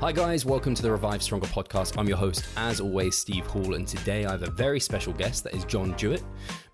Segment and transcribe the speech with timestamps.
[0.00, 1.98] Hi, guys, welcome to the Revive Stronger podcast.
[1.98, 5.42] I'm your host, as always, Steve Hall, and today I have a very special guest
[5.42, 6.22] that is John Jewett.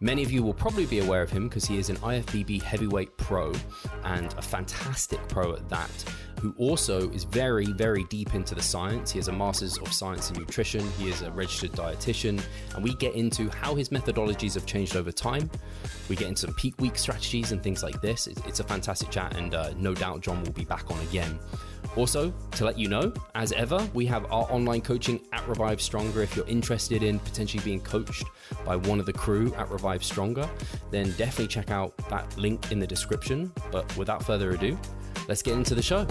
[0.00, 3.16] Many of you will probably be aware of him because he is an IFBB heavyweight
[3.16, 3.54] pro
[4.04, 5.90] and a fantastic pro at that,
[6.38, 9.10] who also is very, very deep into the science.
[9.10, 12.42] He has a master's of science in nutrition, he is a registered dietitian,
[12.74, 15.50] and we get into how his methodologies have changed over time.
[16.10, 18.26] We get into some peak week strategies and things like this.
[18.26, 21.38] It's a fantastic chat, and uh, no doubt John will be back on again.
[21.96, 26.22] Also, to let you know, as ever, we have our online coaching at Revive Stronger.
[26.22, 28.24] If you're interested in potentially being coached
[28.64, 30.48] by one of the crew at Revive Stronger,
[30.90, 33.52] then definitely check out that link in the description.
[33.70, 34.76] But without further ado,
[35.28, 36.06] let's get into the show.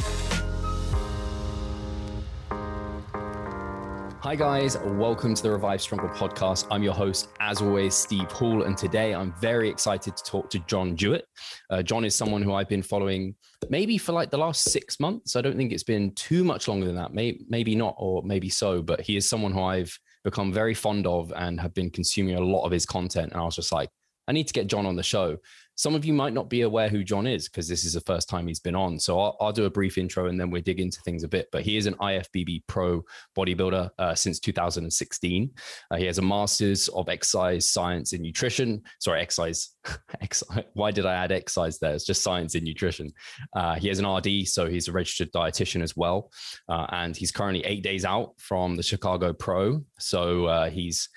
[4.24, 4.78] Hi, guys.
[4.78, 6.66] Welcome to the Revive Stronger podcast.
[6.72, 8.64] I'm your host, as always, Steve Hall.
[8.64, 11.26] And today I'm very excited to talk to John Jewett.
[11.70, 13.36] Uh, John is someone who I've been following
[13.70, 15.36] maybe for like the last six months.
[15.36, 17.14] I don't think it's been too much longer than that.
[17.14, 18.82] Maybe, maybe not, or maybe so.
[18.82, 22.40] But he is someone who I've become very fond of and have been consuming a
[22.40, 23.34] lot of his content.
[23.34, 23.90] And I was just like,
[24.30, 25.36] I need to get John on the show
[25.76, 28.30] some of you might not be aware who John is because this is the first
[28.30, 29.00] time he's been on.
[29.00, 31.48] So I'll, I'll, do a brief intro and then we'll dig into things a bit.
[31.52, 33.04] But he is an IFBB pro
[33.38, 35.52] bodybuilder uh, since 2016.
[35.92, 38.82] Uh, he has a master's of exercise science and nutrition.
[39.00, 39.70] Sorry, exercise.
[40.74, 41.94] Why did I add exercise there?
[41.94, 43.12] It's just science and nutrition.
[43.56, 46.32] Uh, he has an RD, so he's a registered dietitian as well.
[46.68, 49.84] Uh, and he's currently eight days out from the Chicago Pro.
[50.00, 51.10] So uh, he's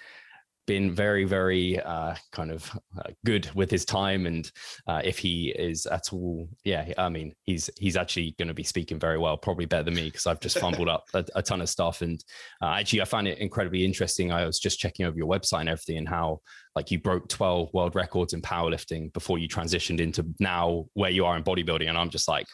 [0.66, 4.50] been very, very uh, kind of uh, good with his time, and
[4.86, 8.64] uh, if he is at all, yeah, I mean, he's he's actually going to be
[8.64, 11.60] speaking very well, probably better than me because I've just fumbled up a, a, ton
[11.60, 12.02] of stuff.
[12.02, 12.22] And
[12.60, 14.32] uh, actually, I found it incredibly interesting.
[14.32, 16.40] I was just checking over your website and everything, and how
[16.74, 21.24] like you broke twelve world records in powerlifting before you transitioned into now where you
[21.24, 22.46] are in bodybuilding, and I'm just like.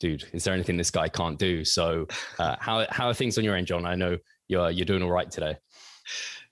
[0.00, 1.64] Dude, is there anything this guy can't do?
[1.64, 2.08] So,
[2.40, 3.86] uh, how how are things on your end, John?
[3.86, 5.56] I know you're you're doing all right today.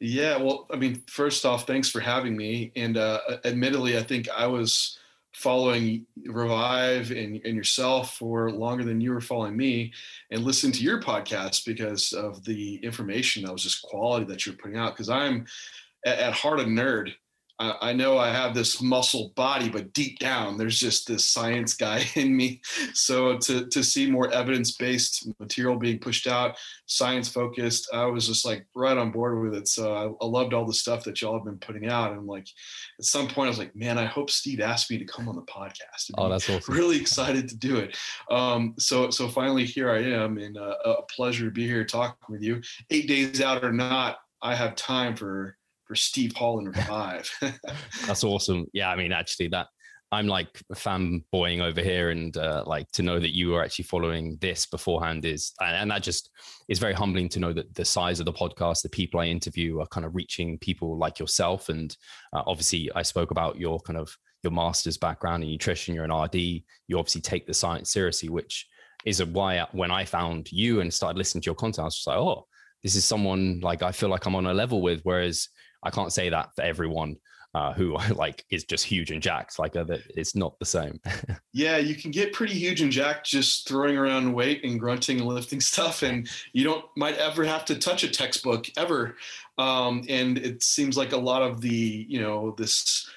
[0.00, 2.72] Yeah, well, I mean, first off, thanks for having me.
[2.76, 4.98] And uh, admittedly, I think I was
[5.32, 9.92] following Revive and, and yourself for longer than you were following me
[10.30, 14.56] and listening to your podcast because of the information that was just quality that you're
[14.56, 14.94] putting out.
[14.94, 15.46] Because I'm
[16.04, 17.12] at, at heart a nerd.
[17.80, 22.04] I know I have this muscle body, but deep down, there's just this science guy
[22.14, 22.60] in me.
[22.94, 26.56] So to to see more evidence based material being pushed out,
[26.86, 29.68] science focused, I was just like right on board with it.
[29.68, 32.12] So I, I, loved all the stuff that y'all have been putting out.
[32.12, 32.46] And like
[32.98, 35.36] at some point, I was like, man, I hope Steve asked me to come on
[35.36, 36.10] the podcast.
[36.18, 36.74] Oh, that's awesome!
[36.74, 37.96] Really excited to do it.
[38.30, 42.16] Um, so so finally here I am, and uh, a pleasure to be here talking
[42.28, 42.60] with you.
[42.90, 45.56] Eight days out or not, I have time for
[45.92, 47.30] for Steve Hall and Revive.
[48.06, 48.64] That's awesome.
[48.72, 49.66] Yeah, I mean, actually, that
[50.10, 54.38] I'm like fanboying over here, and uh, like to know that you are actually following
[54.40, 56.30] this beforehand is, and that just
[56.70, 59.80] is very humbling to know that the size of the podcast, the people I interview,
[59.80, 61.68] are kind of reaching people like yourself.
[61.68, 61.94] And
[62.32, 65.94] uh, obviously, I spoke about your kind of your master's background in nutrition.
[65.94, 66.36] You're an RD.
[66.36, 68.66] You obviously take the science seriously, which
[69.04, 72.06] is why when I found you and started listening to your content, I was just
[72.06, 72.46] like, oh,
[72.82, 75.00] this is someone like I feel like I'm on a level with.
[75.02, 75.48] Whereas
[75.82, 77.16] I can't say that for everyone
[77.54, 79.58] uh, who like is just huge and jacked.
[79.58, 79.84] Like uh,
[80.16, 81.00] it's not the same.
[81.52, 85.28] yeah, you can get pretty huge and jacked just throwing around weight and grunting and
[85.28, 89.16] lifting stuff, and you don't might ever have to touch a textbook ever.
[89.58, 93.08] Um, and it seems like a lot of the you know this.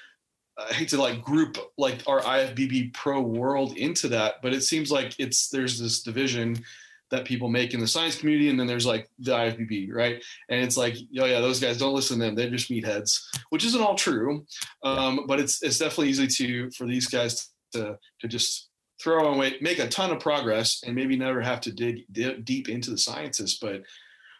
[0.58, 4.90] I hate to like group like our IFBB pro world into that, but it seems
[4.90, 6.64] like it's there's this division
[7.10, 10.22] that people make in the science community, and then there's like the IFBB, right?
[10.48, 13.64] And it's like, oh yeah, those guys don't listen to them; they're just meatheads, which
[13.64, 14.44] isn't all true.
[14.82, 18.68] Um, but it's it's definitely easy to for these guys to to just
[19.00, 22.68] throw weight, make a ton of progress, and maybe never have to dig, dig deep
[22.68, 23.58] into the sciences.
[23.60, 23.82] But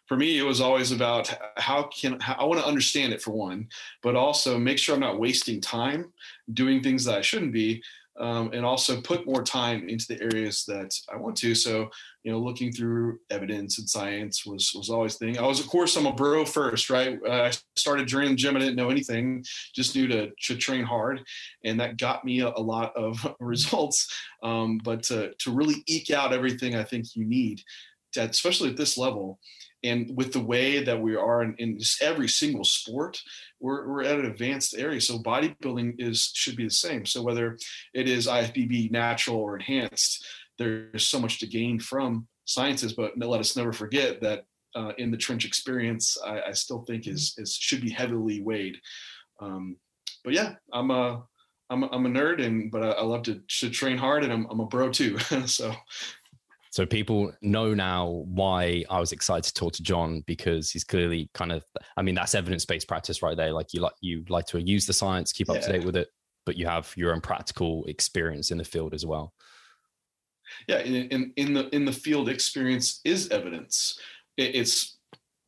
[0.07, 3.33] for me, it was always about how can how, I want to understand it for
[3.33, 3.69] one,
[4.03, 6.13] but also make sure I'm not wasting time
[6.53, 7.83] doing things that I shouldn't be,
[8.19, 11.55] um, and also put more time into the areas that I want to.
[11.55, 11.91] So,
[12.25, 15.39] you know, looking through evidence and science was was always thing.
[15.39, 17.19] I was, of course, I'm a bro first, right?
[17.27, 18.57] Uh, I started during the gym.
[18.57, 21.23] I didn't know anything, just knew to, to train hard,
[21.65, 24.13] and that got me a, a lot of results.
[24.43, 27.63] Um, but to to really eke out everything I think you need,
[28.13, 29.39] to, especially at this level,
[29.87, 33.21] and with the way that we are in, in every single sport
[33.61, 35.01] we're, we're at an advanced area.
[35.01, 37.07] So bodybuilding is should be the same.
[37.07, 37.59] So whether
[37.95, 40.27] it is ifbb natural or enhanced
[40.59, 44.45] there's so much to gain from sciences but let us never forget that
[44.75, 48.77] uh, in the trench experience I, I, still think is, is should be heavily weighed.
[49.41, 49.77] Um,
[50.23, 51.23] but yeah i'm a
[51.69, 54.33] I'm a, I'm a nerd and but I, I love to, to train hard and
[54.33, 55.19] I'm, I'm a bro too.
[55.47, 55.75] So
[56.77, 61.31] So people know now why I was excited to talk to John because he's clearly
[61.33, 61.65] kind of
[61.97, 63.51] I mean that's evidence-based practice right there.
[63.51, 65.63] Like you like you like to use the science, keep up yeah.
[65.63, 66.09] to date with it,
[66.45, 69.33] but you have your own practical experience in the field as well.
[70.69, 73.99] Yeah, in, in, in the in the field experience is evidence.
[74.37, 74.99] It's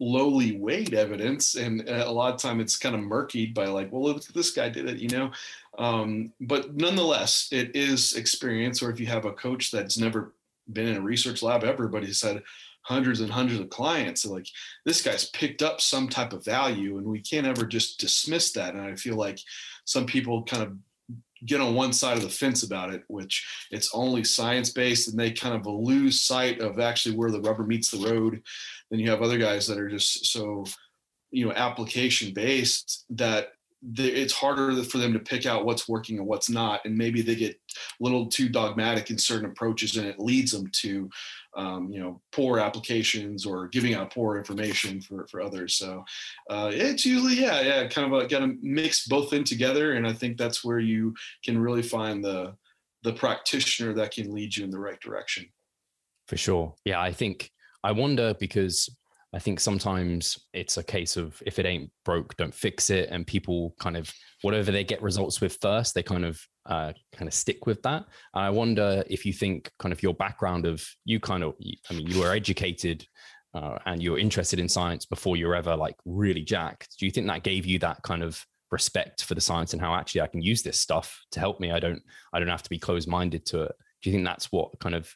[0.00, 4.00] lowly weighed evidence and a lot of time it's kind of murkied by like well
[4.00, 5.28] look this guy did it you know
[5.76, 10.34] um, but nonetheless it is experience or if you have a coach that's never
[10.72, 12.42] been in a research lab ever but he's had
[12.82, 14.46] hundreds and hundreds of clients so like
[14.86, 18.74] this guy's picked up some type of value and we can't ever just dismiss that
[18.74, 19.38] and i feel like
[19.84, 20.72] some people kind of
[21.44, 25.18] get on one side of the fence about it, which it's only science based and
[25.18, 28.42] they kind of lose sight of actually where the rubber meets the road.
[28.90, 30.64] Then you have other guys that are just so,
[31.30, 33.48] you know, application based that
[33.96, 36.84] it's harder for them to pick out what's working and what's not.
[36.84, 40.68] And maybe they get a little too dogmatic in certain approaches and it leads them
[40.80, 41.08] to
[41.56, 46.04] um, you know poor applications or giving out poor information for for others so
[46.50, 50.06] uh, it's usually yeah yeah kind of a, got to mix both in together and
[50.06, 51.14] i think that's where you
[51.44, 52.54] can really find the
[53.02, 55.46] the practitioner that can lead you in the right direction
[56.28, 57.50] for sure yeah i think
[57.82, 58.88] i wonder because
[59.34, 63.10] I think sometimes it's a case of if it ain't broke, don't fix it.
[63.10, 64.10] And people kind of,
[64.40, 68.06] whatever they get results with first, they kind of uh, kind of stick with that.
[68.34, 71.54] And I wonder if you think kind of your background of you kind of,
[71.90, 73.06] I mean, you were educated
[73.52, 76.96] uh, and you're interested in science before you're ever like really jacked.
[76.98, 79.94] Do you think that gave you that kind of respect for the science and how
[79.94, 81.70] actually I can use this stuff to help me?
[81.70, 82.02] I don't,
[82.32, 83.72] I don't have to be closed minded to it.
[84.00, 85.14] Do you think that's what kind of,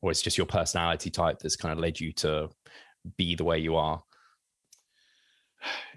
[0.00, 2.48] or it's just your personality type that's kind of led you to
[3.16, 4.02] be the way you are?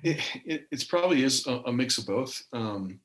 [0.04, 2.44] It, it it's probably is a, a mix of both.
[2.54, 3.00] Um,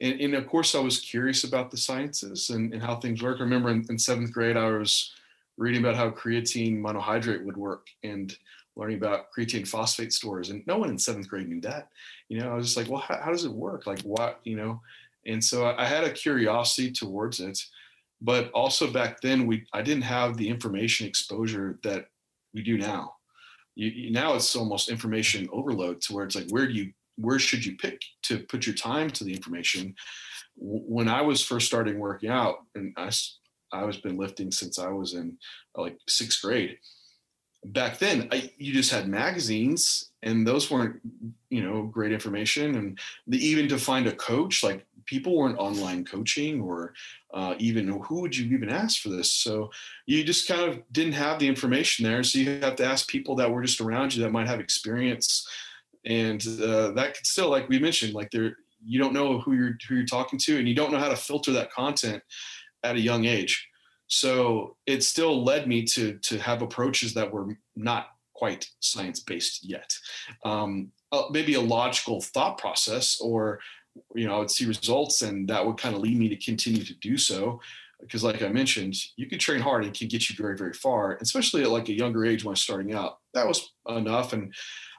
[0.00, 3.38] and, and, of course, I was curious about the sciences and, and how things work.
[3.38, 5.12] I remember in, in, seventh grade, I was
[5.56, 8.36] reading about how creatine monohydrate would work and
[8.76, 10.50] learning about creatine phosphate stores.
[10.50, 11.90] And no one in seventh grade knew that.
[12.28, 13.86] You know, I was just like, well, how, how does it work?
[13.86, 14.80] Like, what, you know?
[15.26, 17.64] And so I, I had a curiosity towards it.
[18.20, 22.08] But also back then, we I didn't have the information exposure that
[22.52, 23.13] we do now.
[23.74, 27.38] You, you, now it's almost information overload to where it's like, where do you where
[27.38, 29.94] should you pick to put your time to the information?
[30.56, 33.10] When I was first starting working out, and I,
[33.72, 35.36] I was been lifting since I was in
[35.76, 36.76] like sixth grade.
[37.64, 41.00] Back then, I, you just had magazines, and those weren't,
[41.50, 42.74] you know, great information.
[42.74, 46.94] And the, even to find a coach, like people weren't online coaching, or
[47.32, 49.30] uh, even who would you even ask for this?
[49.30, 49.70] So
[50.06, 52.22] you just kind of didn't have the information there.
[52.22, 55.46] So you have to ask people that were just around you that might have experience
[56.06, 59.76] and uh, that could still like we mentioned like there you don't know who you're
[59.88, 62.22] who you're talking to and you don't know how to filter that content
[62.82, 63.68] at a young age
[64.06, 69.64] so it still led me to to have approaches that were not quite science based
[69.64, 69.96] yet.
[70.44, 73.60] Um, uh, maybe a logical thought process or
[74.14, 76.84] you know i would see results and that would kind of lead me to continue
[76.84, 77.60] to do so.
[78.00, 81.16] Because like i mentioned you can train hard and can get you very very far
[81.22, 83.18] especially at like a younger age when I was starting out.
[83.32, 84.52] That was enough and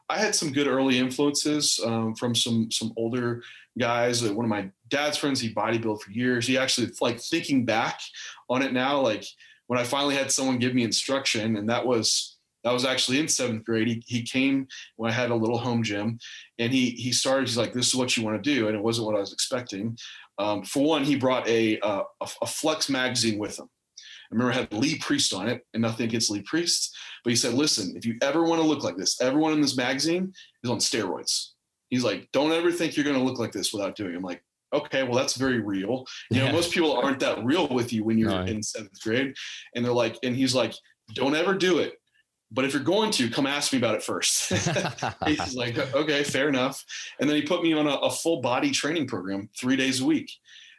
[0.09, 3.41] I had some good early influences um, from some some older
[3.77, 4.23] guys.
[4.23, 6.45] One of my dad's friends, he bodybuilt for years.
[6.45, 7.99] He actually like thinking back
[8.49, 9.25] on it now, like
[9.67, 13.27] when I finally had someone give me instruction, and that was that was actually in
[13.27, 13.87] seventh grade.
[13.87, 16.19] He, he came when I had a little home gym,
[16.59, 17.47] and he he started.
[17.47, 19.33] He's like, "This is what you want to do," and it wasn't what I was
[19.33, 19.97] expecting.
[20.37, 23.69] Um, for one, he brought a, uh, a a Flex magazine with him.
[24.31, 27.35] I remember I had Lee Priest on it, and nothing against Lee Priest, but he
[27.35, 30.69] said, "Listen, if you ever want to look like this, everyone in this magazine is
[30.69, 31.49] on steroids."
[31.89, 34.17] He's like, "Don't ever think you're going to look like this without doing." It.
[34.17, 37.93] I'm like, "Okay, well that's very real." You know, most people aren't that real with
[37.93, 38.49] you when you're right.
[38.49, 39.33] in seventh grade,
[39.75, 40.73] and they're like, and he's like,
[41.13, 41.93] "Don't ever do it."
[42.51, 44.49] But if you're going to, come ask me about it first.
[45.25, 46.83] He's like, okay, fair enough.
[47.19, 50.05] And then he put me on a, a full body training program three days a
[50.05, 50.31] week.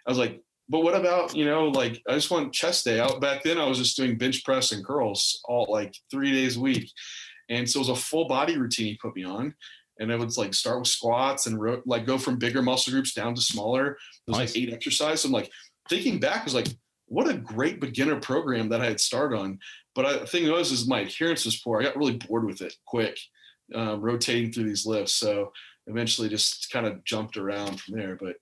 [0.07, 3.21] I was like, but what about you know like i just want chest day out
[3.21, 6.61] back then i was just doing bench press and curls all like three days a
[6.61, 6.91] week
[7.49, 9.55] and so it was a full body routine he put me on
[9.99, 13.15] and I would like start with squats and ro- like go from bigger muscle groups
[13.15, 13.93] down to smaller.
[13.93, 13.97] It
[14.29, 14.55] was nice.
[14.55, 15.25] like eight exercises.
[15.25, 15.51] I'm like
[15.89, 16.69] thinking back was like,
[17.07, 19.59] what a great beginner program that I had started on.
[19.95, 21.81] But I, the thing was, is my adherence was poor.
[21.81, 23.19] I got really bored with it quick,
[23.75, 25.13] um, rotating through these lifts.
[25.15, 25.53] So
[25.87, 28.17] eventually just kind of jumped around from there.
[28.21, 28.37] But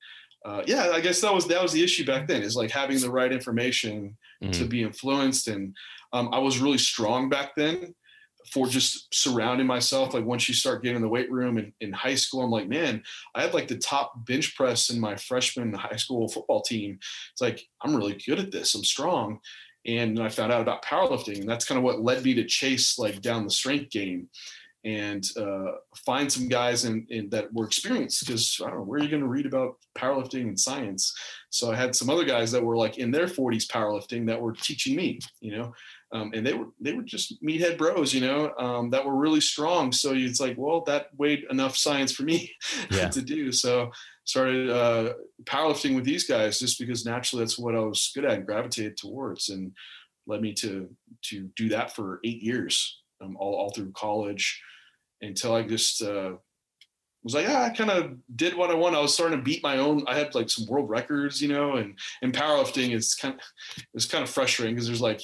[0.45, 3.01] uh, yeah, I guess that was that was the issue back then is like having
[3.01, 4.53] the right information mm-hmm.
[4.53, 5.49] to be influenced.
[5.49, 5.75] And
[6.13, 7.95] um, I was really strong back then
[8.53, 10.13] for just surrounding myself.
[10.13, 12.69] Like once you start getting in the weight room in, in high school, I'm like,
[12.69, 13.03] man,
[13.35, 16.99] I had like the top bench press in my freshman high school football team.
[17.33, 18.75] It's like I'm really good at this.
[18.75, 19.41] I'm strong.
[19.87, 22.99] and I found out about powerlifting, and that's kind of what led me to chase
[22.99, 24.29] like down the strength game
[24.85, 25.73] and uh,
[26.05, 29.09] find some guys in, in that were experienced because I don't know where are you
[29.09, 31.15] going to read about powerlifting and science.
[31.49, 34.53] So I had some other guys that were like in their 40s powerlifting that were
[34.53, 35.73] teaching me, you know,
[36.13, 39.41] um, and they were they were just meathead bros, you know, um, that were really
[39.41, 39.91] strong.
[39.91, 42.53] So it's like, well, that weighed enough science for me
[42.91, 43.09] yeah.
[43.09, 43.51] to do.
[43.53, 43.91] So
[44.25, 45.15] started uh,
[45.45, 48.97] powerlifting with these guys just because naturally that's what I was good at and gravitated
[48.97, 49.73] towards, and
[50.27, 50.89] led me to
[51.23, 54.61] to do that for eight years, um, all all through college
[55.23, 56.33] until I just uh,
[57.23, 58.95] was like, yeah, I kind of did what I want.
[58.95, 60.05] I was starting to beat my own.
[60.07, 63.41] I had like some world records, you know, and and powerlifting is kind of
[63.95, 65.23] it's kind of frustrating because there's like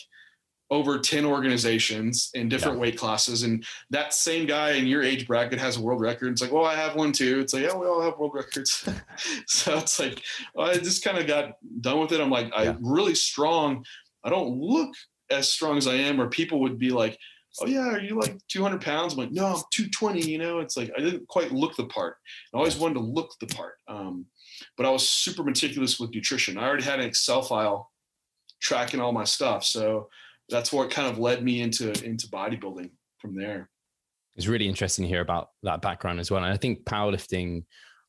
[0.70, 2.82] over 10 organizations in different yeah.
[2.82, 6.40] weight classes and that same guy in your age bracket has a world record it's
[6.40, 8.88] like well i have one too it's like yeah we all have world records
[9.46, 10.22] so it's like
[10.54, 12.70] well, i just kind of got done with it i'm like yeah.
[12.70, 13.84] i'm really strong
[14.22, 14.94] i don't look
[15.28, 17.18] as strong as i am or people would be like
[17.60, 19.12] oh yeah, are you like 200 pounds?
[19.12, 20.22] I'm like, no, I'm 220.
[20.22, 22.16] You know, it's like I didn't quite look the part.
[22.54, 24.26] I always wanted to look the part, um,
[24.76, 26.58] but I was super meticulous with nutrition.
[26.58, 27.90] I already had an Excel file
[28.60, 30.08] tracking all my stuff, so
[30.48, 33.68] that's what kind of led me into into bodybuilding from there.
[34.36, 36.42] It's really interesting to hear about that background as well.
[36.42, 37.64] And I think powerlifting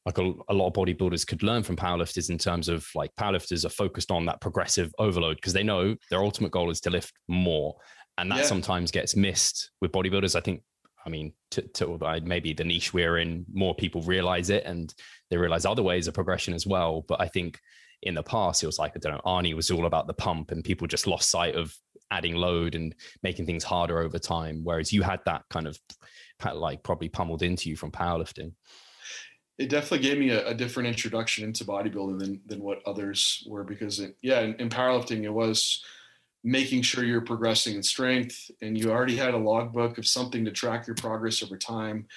[0.06, 3.66] like a, a, lot of bodybuilders could learn from powerlifters in terms of like powerlifters
[3.66, 7.14] are focused on that progressive overload because they know their ultimate goal is to lift
[7.28, 7.76] more
[8.18, 8.46] and that yeah.
[8.46, 10.36] sometimes gets missed with bodybuilders.
[10.36, 10.62] I think,
[11.06, 14.94] I mean, to, to maybe the niche we're in, more people realize it and
[15.30, 17.06] they realize other ways of progression as well.
[17.08, 17.60] But I think
[18.04, 20.52] in the past, it was like I don't know, Arnie was all about the pump,
[20.52, 21.74] and people just lost sight of
[22.10, 24.62] adding load and making things harder over time.
[24.64, 25.80] Whereas you had that kind of
[26.54, 28.54] like probably pummeled into you from powerlifting
[29.62, 33.64] it definitely gave me a, a, different introduction into bodybuilding than than what others were
[33.64, 35.84] because it, yeah in, in, powerlifting it was
[36.44, 40.52] making sure you're progressing in strength and you already had a logbook of something to
[40.52, 42.08] track your progress over time.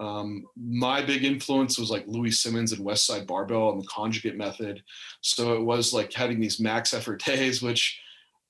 [0.00, 4.82] Um, my big influence was like Louie Simmons and Westside Barbell and the conjugate method.
[5.20, 8.00] So it was like having these max effort days, which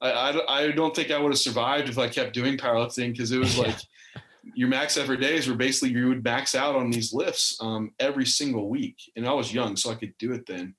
[0.00, 3.32] I, I, I don't think I would have survived if I kept doing powerlifting because
[3.32, 3.76] it was like
[4.54, 8.26] your max effort days were basically you would max out on these lifts um, every
[8.26, 8.96] single week.
[9.14, 10.74] And I was young, so I could do it then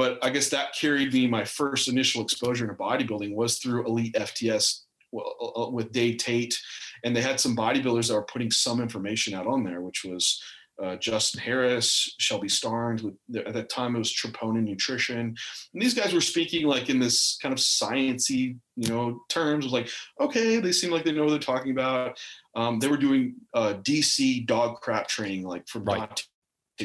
[0.00, 1.26] but I guess that carried me.
[1.26, 6.58] My first initial exposure to bodybuilding was through Elite FTS uh, uh, with Dave Tate,
[7.04, 10.42] and they had some bodybuilders that were putting some information out on there, which was
[10.82, 13.14] uh, Justin Harris, Shelby Starnes.
[13.44, 15.36] At that time, it was Troponin Nutrition, and
[15.74, 19.66] these guys were speaking like in this kind of sciency, you know, terms.
[19.66, 22.18] It was like, okay, they seem like they know what they're talking about.
[22.56, 26.24] Um, they were doing uh, DC DoggCrapp training, like from right.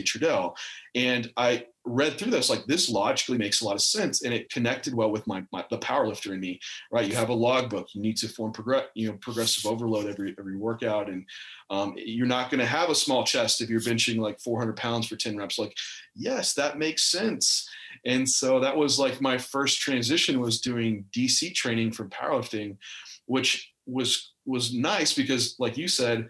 [0.04, 0.56] Trudel,
[0.96, 4.50] and I read through this like this logically makes a lot of sense and it
[4.50, 6.60] connected well with my, my the power lifter in me
[6.92, 7.08] right?
[7.08, 10.58] You have a logbook you need to form progress you know progressive overload every every
[10.58, 11.26] workout and
[11.70, 15.08] um, you're not going to have a small chest if you're benching like 400 pounds
[15.08, 15.60] for 10 reps.
[15.60, 15.76] Like
[16.16, 17.70] yes that makes sense.
[18.04, 22.78] And so that was like my first transition was doing dc training from powerlifting
[23.26, 26.30] which was was nice because like you said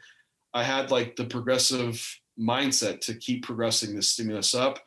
[0.54, 4.80] i had like the progressive mindset to keep progressing the stimulus up.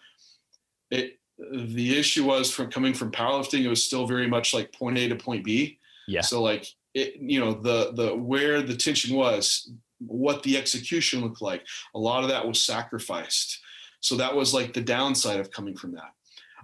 [0.90, 4.99] It the issue was from coming from powerlifting it was still very much like point
[4.99, 5.78] a to point b.
[6.07, 6.23] Yeah.
[6.23, 11.43] So like it you know the the where the tension was what the execution looked
[11.43, 11.64] like
[11.95, 13.61] a lot of that was sacrificed.
[14.00, 16.12] So that was like the downside of coming from that.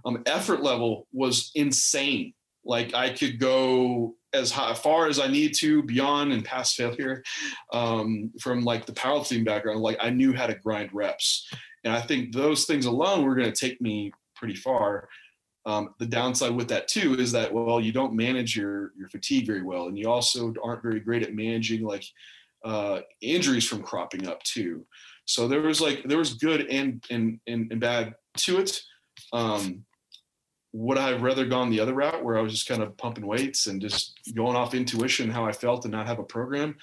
[0.05, 5.55] Um, effort level was insane like i could go as high, far as i need
[5.55, 7.23] to beyond and past failure
[7.73, 11.49] um, from like the powerlifting background like i knew how to grind reps
[11.85, 15.09] and I think those things alone were going to take me pretty far.
[15.67, 19.47] Um, the downside with that too is that well, you don't manage your your fatigue
[19.47, 22.05] very well, and you also aren't very great at managing like
[22.65, 24.85] uh, injuries from cropping up too.
[25.27, 28.79] So there was like there was good and and and, and bad to it.
[29.33, 29.85] Um,
[30.75, 33.27] would I have rather gone the other route where I was just kind of pumping
[33.27, 36.77] weights and just going off intuition how I felt and not have a program?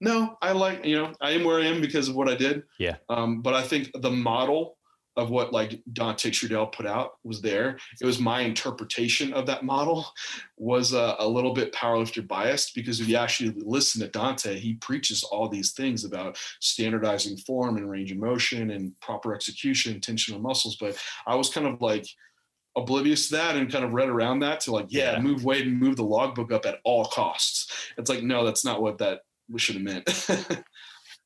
[0.00, 2.62] no, I like, you know, I am where I am because of what I did.
[2.78, 2.96] Yeah.
[3.08, 4.78] Um, but I think the model
[5.16, 7.78] of what like Dante Trudel put out was there.
[8.00, 10.06] It was my interpretation of that model
[10.56, 14.74] was uh, a little bit powerlifter biased because if you actually listen to Dante, he
[14.74, 20.34] preaches all these things about standardizing form and range of motion and proper execution, tension
[20.34, 20.76] of muscles.
[20.76, 20.96] But
[21.26, 22.06] I was kind of like
[22.76, 25.20] oblivious to that and kind of read around that to like, yeah, yeah.
[25.20, 27.92] move weight and move the logbook up at all costs.
[27.98, 30.26] It's like, no, that's not what that we should have meant.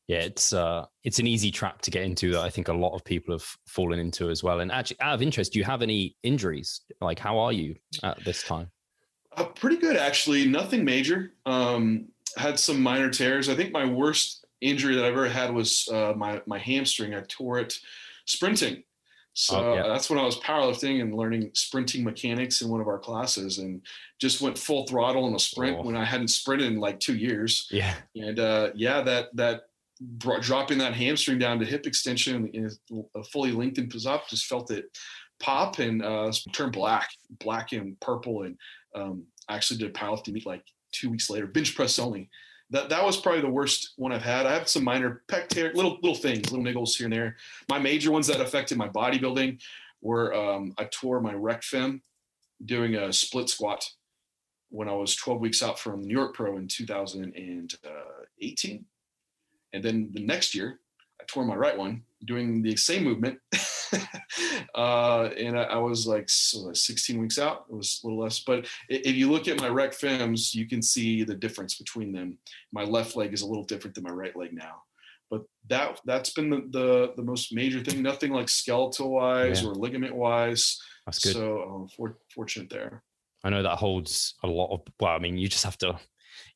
[0.09, 2.95] yeah, it's uh, it's an easy trap to get into that I think a lot
[2.95, 4.61] of people have fallen into as well.
[4.61, 6.81] And actually, out of interest, do you have any injuries?
[7.01, 8.71] Like, how are you at this time?
[9.37, 10.47] Uh, pretty good, actually.
[10.47, 11.33] Nothing major.
[11.45, 13.49] Um, had some minor tears.
[13.49, 17.15] I think my worst injury that I've ever had was uh, my my hamstring.
[17.15, 17.75] I tore it
[18.27, 18.83] sprinting.
[19.35, 19.89] So oh, yeah.
[19.89, 23.83] that's when I was powerlifting and learning sprinting mechanics in one of our classes, and
[24.21, 25.83] just went full throttle in a sprint oh.
[25.83, 27.67] when I hadn't sprinted in like two years.
[27.71, 29.63] Yeah, and uh, yeah, that that
[30.01, 32.71] brought, dropping that hamstring down to hip extension in
[33.17, 34.87] a fully lengthened up, just felt it
[35.41, 37.11] pop and uh, turn black,
[37.41, 38.57] black and purple, and
[38.95, 40.63] um, I actually did powerlifting meet like
[40.93, 42.31] two weeks later, bench press only.
[42.71, 44.47] That that was probably the worst one I've had.
[44.47, 47.37] I have some minor pec tear, little little things, little niggles here and there.
[47.69, 49.61] My major ones that affected my bodybuilding
[50.01, 52.03] were um, I tore my rec fem
[52.65, 53.89] doing a split squat
[54.71, 58.85] when I was 12 weeks out from New York Pro in 2018,
[59.73, 60.81] and then the next year
[61.25, 63.39] I tore my right one doing the same movement.
[64.75, 67.65] uh, and I, I, was like so 16 weeks out.
[67.71, 68.41] It was a little less.
[68.41, 72.39] But if you look at my rec fems, you can see the difference between them.
[72.73, 74.83] My left leg is a little different than my right leg now.
[75.31, 78.03] But that that's been the the, the most major thing.
[78.03, 79.69] Nothing like skeletal wise yeah.
[79.69, 80.79] or ligament wise.
[81.07, 81.33] That's good.
[81.33, 83.03] So um, for, fortunate there.
[83.43, 84.83] I know that holds a lot of.
[85.01, 85.99] Well, I mean, you just have to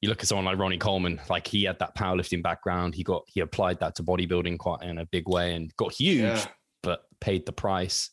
[0.01, 2.95] you look at someone like Ronnie Coleman, like he had that powerlifting background.
[2.95, 6.23] He got he applied that to bodybuilding quite in a big way and got huge,
[6.23, 6.45] yeah.
[6.83, 8.11] but paid the price.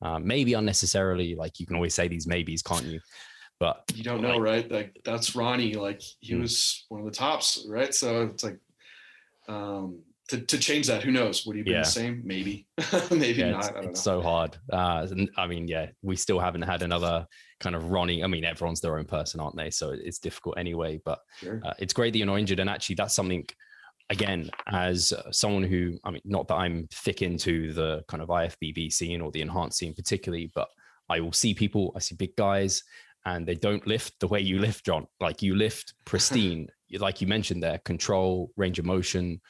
[0.00, 1.34] Uh, maybe unnecessarily.
[1.34, 3.00] Like you can always say these maybes, can't you?
[3.60, 4.70] But you don't know, like, right?
[4.70, 5.74] Like that's Ronnie.
[5.74, 6.42] Like he mm.
[6.42, 7.92] was one of the tops, right?
[7.92, 8.58] So it's like
[9.48, 11.44] um to, to change that, who knows?
[11.46, 11.80] Would he be yeah.
[11.80, 12.22] the same?
[12.24, 12.66] Maybe,
[13.10, 13.76] maybe yeah, not.
[13.78, 14.56] It's, it's so hard.
[14.70, 15.06] Uh,
[15.36, 17.26] I mean, yeah, we still haven't had another
[17.60, 18.22] kind of Ronnie.
[18.24, 19.70] I mean, everyone's their own person, aren't they?
[19.70, 21.00] So it's difficult anyway.
[21.04, 21.60] But sure.
[21.64, 23.46] uh, it's great that you're not injured, and actually, that's something.
[24.10, 28.90] Again, as someone who, I mean, not that I'm thick into the kind of IFBB
[28.90, 30.66] scene or the enhanced scene particularly, but
[31.10, 32.82] I will see people, I see big guys,
[33.26, 35.06] and they don't lift the way you lift, John.
[35.20, 36.68] Like you lift pristine,
[36.98, 39.40] like you mentioned there, control, range of motion.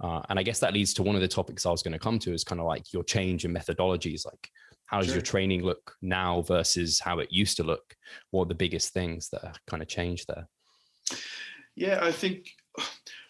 [0.00, 1.98] Uh, and I guess that leads to one of the topics I was going to
[1.98, 4.24] come to is kind of like your change in methodologies.
[4.26, 4.50] Like,
[4.88, 5.16] how does sure.
[5.16, 7.94] your training look now versus how it used to look?
[8.30, 10.48] What are the biggest things that kind of changed there?
[11.76, 12.48] Yeah, I think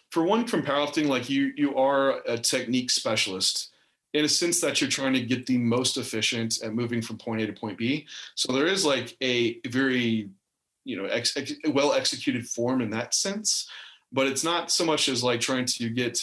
[0.09, 3.73] for one, from powerlifting, like you, you are a technique specialist
[4.13, 7.41] in a sense that you're trying to get the most efficient at moving from point
[7.41, 8.07] A to point B.
[8.35, 10.29] So there is like a very,
[10.85, 13.69] you know, ex- ex- well executed form in that sense,
[14.13, 16.17] but it's not so much as like trying to get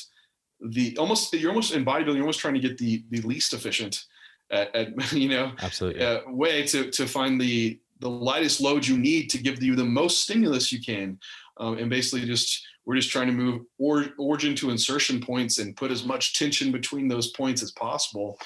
[0.60, 4.06] the almost you're almost in bodybuilding you're almost trying to get the the least efficient
[4.50, 6.04] at, at you know absolutely.
[6.04, 9.84] uh, way to to find the the lightest load you need to give you the
[9.84, 11.18] most stimulus you can.
[11.58, 15.74] Um, and basically just we're just trying to move or, origin to insertion points and
[15.74, 18.38] put as much tension between those points as possible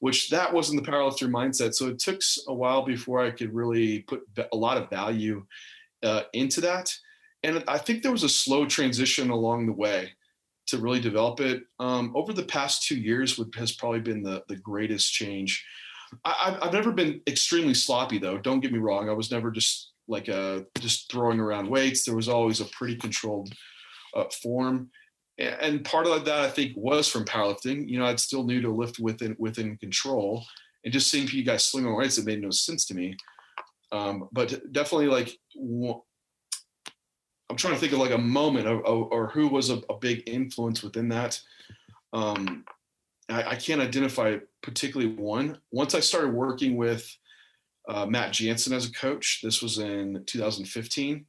[0.00, 1.72] which that wasn't the powerlifter mindset.
[1.72, 5.46] So it took a while before i could really put a lot of value
[6.02, 6.94] uh, into that.
[7.42, 10.12] And i think there was a slow transition along the way
[10.66, 11.62] to really develop it.
[11.78, 15.64] Um, over the past two years would, has probably been the, the greatest change.
[16.24, 18.38] I, have never been extremely sloppy though.
[18.38, 19.08] Don't get me wrong.
[19.08, 22.04] I was never just like a, uh, just throwing around weights.
[22.04, 23.52] There was always a pretty controlled
[24.14, 24.90] uh, form.
[25.38, 27.88] And part of that I think was from powerlifting.
[27.88, 30.44] You know, I'd still new to lift within within control,
[30.84, 33.16] and just seeing you guys sling on weights, it made no sense to me.
[33.90, 35.36] Um, but definitely, like
[37.50, 39.98] I'm trying to think of like a moment of, of, or who was a, a,
[39.98, 41.40] big influence within that.
[42.12, 42.64] Um,
[43.28, 45.58] I, I, can't identify particularly one.
[45.70, 47.06] Once I started working with
[47.88, 51.26] uh, Matt Jansen as a coach, this was in 2015.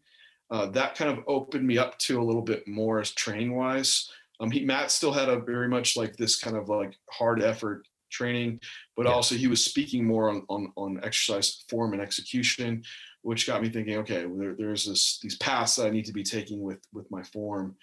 [0.52, 4.10] Uh, that kind of opened me up to a little bit more as training wise.
[4.40, 7.88] Um, he, Matt still had a very much like this kind of like hard effort
[8.12, 8.60] training,
[8.96, 9.12] but yeah.
[9.12, 12.84] also he was speaking more on, on, on exercise form and execution,
[13.26, 16.14] which got me thinking, okay, well, there, there's this these paths that I need to
[16.14, 17.76] be taking with with my form.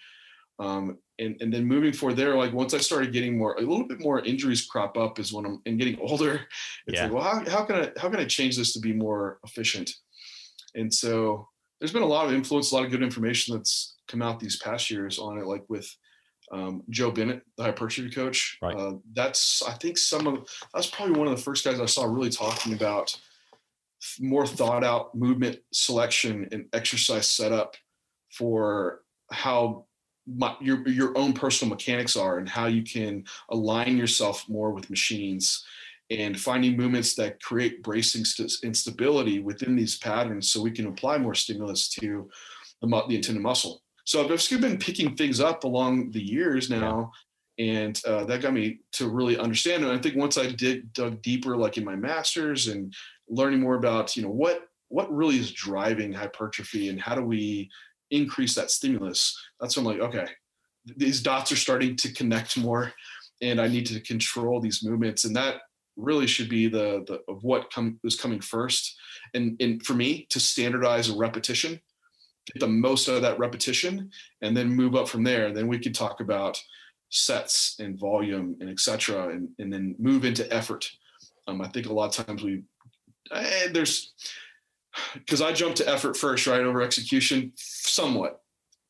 [0.57, 3.87] Um, and, and then moving forward there, like once I started getting more, a little
[3.87, 6.41] bit more injuries crop up is when I'm and getting older.
[6.87, 7.05] It's yeah.
[7.05, 9.91] like, well, how, how can I, how can I change this to be more efficient?
[10.75, 11.47] And so
[11.79, 14.57] there's been a lot of influence, a lot of good information that's come out these
[14.57, 15.93] past years on it, like with
[16.53, 18.57] um, Joe Bennett, the hypertrophy coach.
[18.61, 18.77] Right.
[18.77, 22.05] Uh, that's, I think some of, that's probably one of the first guys I saw
[22.05, 23.17] really talking about
[24.19, 27.75] more thought out movement selection and exercise setup
[28.31, 29.85] for how
[30.25, 34.89] my, your your own personal mechanics are and how you can align yourself more with
[34.89, 35.65] machines
[36.09, 41.17] and finding movements that create bracing st- instability within these patterns so we can apply
[41.17, 42.29] more stimulus to
[42.81, 43.81] the, the intended muscle.
[44.05, 47.11] So i've just been picking things up along the years now
[47.59, 51.21] and uh, that got me to really understand and i think once i did dug
[51.21, 52.93] deeper like in my masters and
[53.29, 57.69] learning more about you know what what really is driving hypertrophy and how do we
[58.13, 59.35] increase that stimulus?
[59.59, 60.31] That's when I'm like, okay,
[60.97, 62.93] these dots are starting to connect more
[63.41, 65.25] and I need to control these movements.
[65.25, 65.61] And that
[65.97, 68.95] really should be the, the of what come is coming first.
[69.33, 71.81] And, and for me to standardize a repetition,
[72.53, 74.11] get the most out of that repetition
[74.41, 75.51] and then move up from there.
[75.51, 76.61] Then we could talk about
[77.13, 79.29] sets and volume and etc.
[79.29, 80.89] And, and then move into effort.
[81.47, 82.63] Um, I think a lot of times we,
[83.31, 84.13] eh, there's,
[85.13, 88.41] because I jump to effort first, right, over execution, somewhat.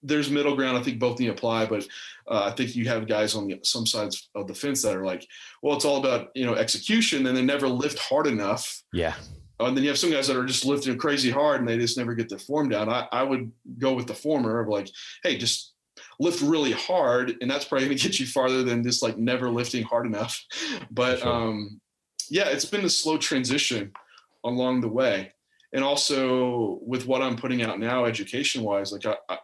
[0.01, 0.77] There's middle ground.
[0.77, 1.87] I think both need to apply, but
[2.29, 5.05] uh, I think you have guys on the, some sides of the fence that are
[5.05, 5.25] like,
[5.61, 8.83] well, it's all about you know execution, and they never lift hard enough.
[8.91, 9.15] Yeah.
[9.61, 11.77] Uh, and then you have some guys that are just lifting crazy hard, and they
[11.77, 12.89] just never get their form down.
[12.89, 14.89] I, I would go with the former of like,
[15.23, 15.72] hey, just
[16.19, 19.49] lift really hard, and that's probably going to get you farther than just like never
[19.49, 20.43] lifting hard enough.
[20.91, 21.33] But sure.
[21.33, 21.81] um,
[22.29, 23.91] yeah, it's been a slow transition
[24.43, 25.33] along the way
[25.73, 29.37] and also with what I'm putting out now, education wise, like I, I,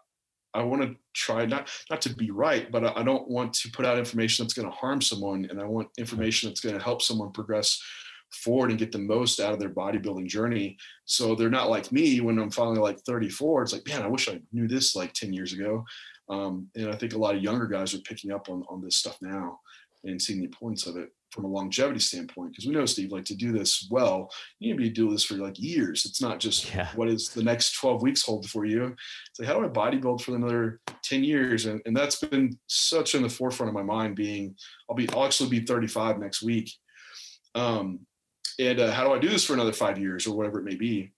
[0.54, 3.72] I want to try not not to be right, but I, I don't want to
[3.72, 6.84] put out information that's going to harm someone, and I want information that's going to
[6.84, 7.82] help someone progress
[8.32, 10.78] forward and get the most out of their bodybuilding journey.
[11.06, 13.64] So they're not like me when I'm finally like 34.
[13.64, 15.84] It's like, man, I wish I knew this like 10 years ago.
[16.30, 18.98] Um, and I think a lot of younger guys are picking up on on this
[18.98, 19.60] stuff now
[20.04, 22.52] and seeing the importance of it from a longevity standpoint.
[22.52, 25.26] Because we know steve like to do this well you need to be doing this
[25.26, 26.06] for like years.
[26.06, 26.90] It's not just yeah.
[26.96, 28.96] what is the next 12 weeks hold for you.
[29.30, 31.66] It's like how do i bodybuild for another 10 years?
[31.66, 34.56] And, and that's been such in the forefront of my mind being
[34.90, 36.72] i'll be i'll actually be 35 next week.
[37.56, 38.00] Um
[38.60, 40.76] and uh, how do i do this for another five years or whatever it may
[40.76, 41.12] be?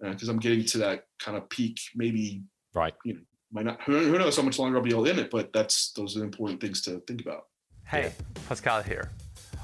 [0.00, 2.42] Because uh, i'm getting to that kind of peak maybe
[2.74, 2.94] right.
[3.04, 3.20] you know
[3.52, 5.92] might not who, who knows how much longer i'll be able in it but that's
[5.92, 7.46] those are important things to think about
[7.84, 8.40] hey yeah.
[8.48, 9.10] pascal here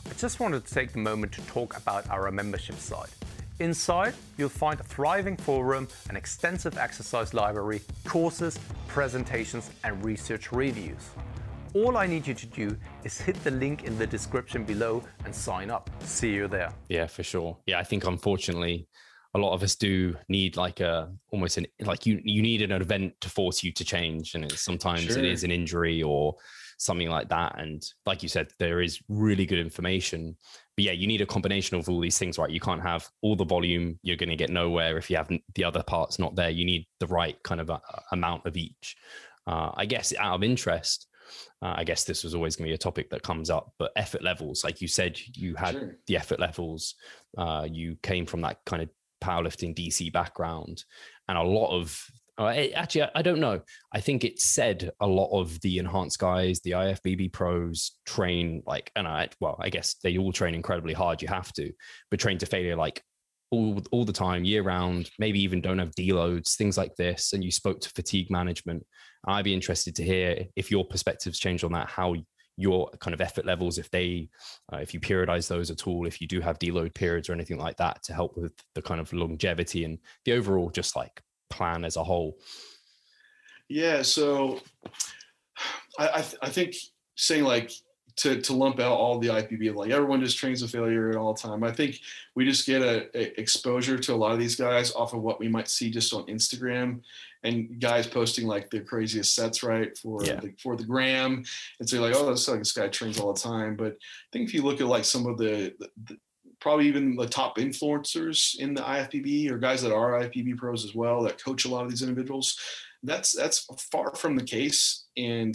[0.07, 3.11] I just wanted to take the moment to talk about our membership site.
[3.59, 11.11] Inside, you'll find a thriving forum, an extensive exercise library, courses, presentations, and research reviews.
[11.75, 15.35] All I need you to do is hit the link in the description below and
[15.35, 15.91] sign up.
[16.01, 16.73] See you there.
[16.89, 17.57] Yeah, for sure.
[17.67, 18.87] Yeah, I think unfortunately,
[19.35, 22.71] a lot of us do need like a almost an like you you need an
[22.71, 25.19] event to force you to change, and sometimes sure.
[25.19, 26.37] it is an injury or
[26.79, 27.59] something like that.
[27.59, 30.37] And like you said, there is really good information.
[30.77, 32.51] But yeah, you need a combination of all these things, right?
[32.51, 33.99] You can't have all the volume.
[34.03, 36.51] You're going to get nowhere if you have the other parts not there.
[36.51, 37.81] You need the right kind of a,
[38.13, 38.97] amount of each.
[39.47, 41.07] Uh, I guess out of interest,
[41.63, 43.93] uh, I guess this was always going to be a topic that comes up, but
[43.97, 45.97] effort levels, like you said, you had sure.
[46.07, 46.95] the effort levels.
[47.37, 48.89] Uh, you came from that kind of
[49.25, 50.85] powerlifting DC background,
[51.29, 51.99] and a lot of
[52.37, 53.61] uh, actually, I don't know.
[53.93, 58.91] I think it said a lot of the enhanced guys, the IFBB pros train like,
[58.97, 61.23] and I, well, I guess they all train incredibly hard.
[61.23, 61.73] You have to,
[62.11, 63.03] but train to failure like
[63.53, 67.33] all, all the time, year round, maybe even don't have deloads, things like this.
[67.33, 68.85] And you spoke to fatigue management.
[69.27, 72.17] I'd be interested to hear if your perspectives change on that, how
[72.57, 74.29] your kind of effort levels, if they,
[74.73, 77.59] uh, if you periodize those at all, if you do have deload periods or anything
[77.59, 81.85] like that to help with the kind of longevity and the overall just like plan
[81.85, 82.39] as a whole?
[83.69, 84.61] Yeah, so
[85.99, 86.75] I I, th- I think
[87.17, 87.71] saying like
[88.17, 91.35] to to lump out all the IFBB like everyone just trains a failure at all
[91.35, 91.65] time.
[91.65, 92.01] I think
[92.35, 95.41] we just get a, a, exposure to a lot of these guys off of what
[95.41, 97.01] we might see just on Instagram
[97.43, 100.41] and guys posting like their craziest sets right for yeah.
[100.41, 101.45] the, for the gram
[101.79, 103.75] and so you're like oh that's like this guy trains all the time.
[103.75, 105.75] But I think if you look at like some of the,
[106.07, 106.17] the
[106.65, 110.95] probably even the top influencers in the IFBB or guys that are IFBB pros as
[110.95, 112.59] well that coach a lot of these individuals.
[113.03, 115.55] That's that's far from the case, and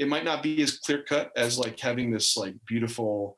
[0.00, 3.36] it might not be as clear cut as like having this like beautiful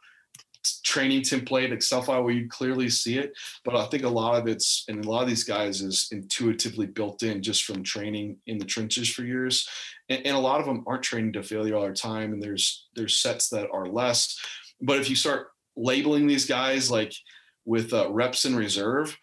[0.84, 3.32] training template Excel file where you clearly see it.
[3.64, 6.86] But I think a lot of it's and a lot of these guys is intuitively
[6.86, 9.68] built in just from training in the trenches for years.
[10.08, 12.32] And, and a lot of them aren't training to failure all the time.
[12.32, 14.38] And there's there's sets that are less.
[14.80, 17.12] But if you start labeling these guys like
[17.64, 19.18] with uh, reps in reserve,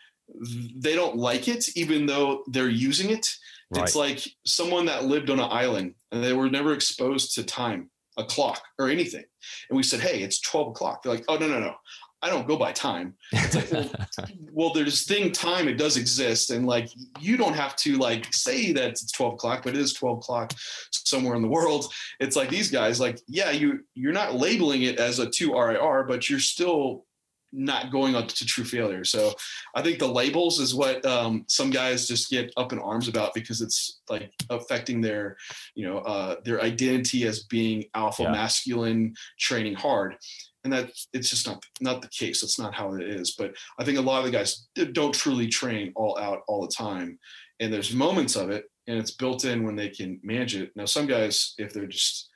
[0.75, 3.25] they don't like it, even though they're using it.
[3.71, 3.83] Right.
[3.83, 7.91] It's like someone that lived on an island and they were never exposed to time,
[8.17, 9.23] a clock, or anything.
[9.69, 11.75] And we said, "Hey, it's 12 o'clock." They're like, "Oh no, no, no!
[12.21, 13.91] I don't go by time." It's like, well,
[14.51, 15.67] well, there's this thing time.
[15.67, 19.61] It does exist, and like you don't have to like say that it's 12 o'clock,
[19.63, 20.53] but it is 12 o'clock
[20.91, 21.93] somewhere in the world.
[22.19, 26.05] It's like these guys, like, yeah, you you're not labeling it as a two RIR,
[26.05, 27.05] but you're still
[27.51, 29.03] not going on to true failure.
[29.03, 29.33] So
[29.75, 33.33] I think the labels is what um, some guys just get up in arms about
[33.33, 35.37] because it's like affecting their,
[35.75, 38.31] you know, uh, their identity as being alpha yeah.
[38.31, 40.15] masculine training hard.
[40.63, 42.41] and that it's just not not the case.
[42.41, 43.35] That's not how it is.
[43.37, 46.73] But I think a lot of the guys don't truly train all out all the
[46.73, 47.17] time,
[47.59, 50.71] and there's moments of it, and it's built in when they can manage it.
[50.75, 52.29] Now, some guys, if they're just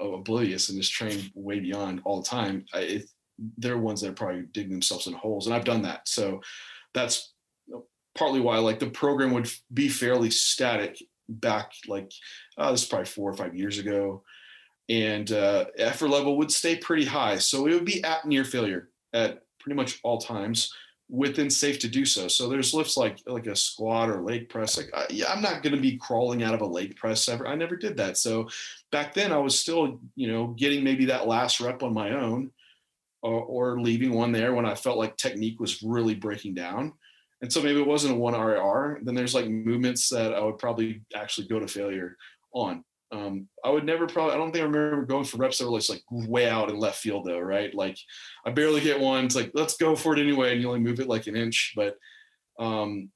[0.00, 3.04] oblivious and just train way beyond all the time, it,
[3.58, 6.08] they're ones that are probably digging themselves in holes, and I've done that.
[6.08, 6.40] So
[6.94, 7.32] that's
[8.14, 10.98] partly why like the program would be fairly static
[11.28, 12.10] back like
[12.58, 14.24] uh, this is probably four or five years ago
[14.90, 17.38] and uh, effort level would stay pretty high.
[17.38, 20.74] So it would be at near failure at pretty much all times
[21.08, 22.26] within safe to do so.
[22.26, 24.76] So there's lifts like like a squat or leg press.
[24.76, 27.46] Like I, yeah, I'm not going to be crawling out of a leg press ever.
[27.46, 28.16] I never did that.
[28.16, 28.48] So
[28.90, 32.50] back then I was still you know getting maybe that last rep on my own,
[33.22, 36.92] or, or leaving one there when I felt like technique was really breaking down.
[37.42, 39.00] And so maybe it wasn't a one RIR.
[39.02, 42.16] Then there's like movements that I would probably actually go to failure
[42.52, 42.84] on.
[43.12, 45.80] Um, I would never probably, I don't think I remember going for reps that were
[45.88, 47.74] like way out in left field though, right?
[47.74, 47.98] Like
[48.46, 49.24] I barely get one.
[49.24, 50.52] It's like, let's go for it anyway.
[50.52, 51.72] And you only move it like an inch.
[51.74, 51.96] But,
[52.58, 53.10] um,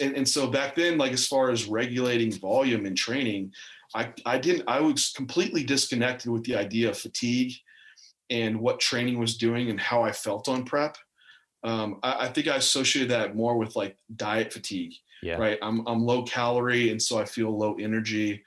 [0.00, 3.52] and, and so back then, like as far as regulating volume and training,
[3.94, 7.52] I, I didn't, I was completely disconnected with the idea of fatigue
[8.30, 10.96] and what training was doing and how I felt on prep.
[11.64, 15.36] Um, I, I think I associated that more with like diet fatigue, yeah.
[15.36, 15.58] right?
[15.62, 16.90] I'm, I'm low calorie.
[16.90, 18.44] And so I feel low energy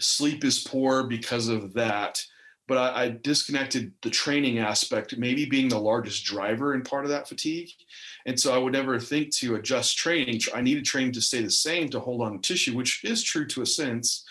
[0.00, 2.22] sleep is poor because of that.
[2.68, 7.10] But I, I, disconnected the training aspect, maybe being the largest driver in part of
[7.10, 7.68] that fatigue.
[8.26, 10.40] And so I would never think to adjust training.
[10.52, 13.46] I needed training to stay the same to hold on to tissue, which is true
[13.46, 14.24] to a sense.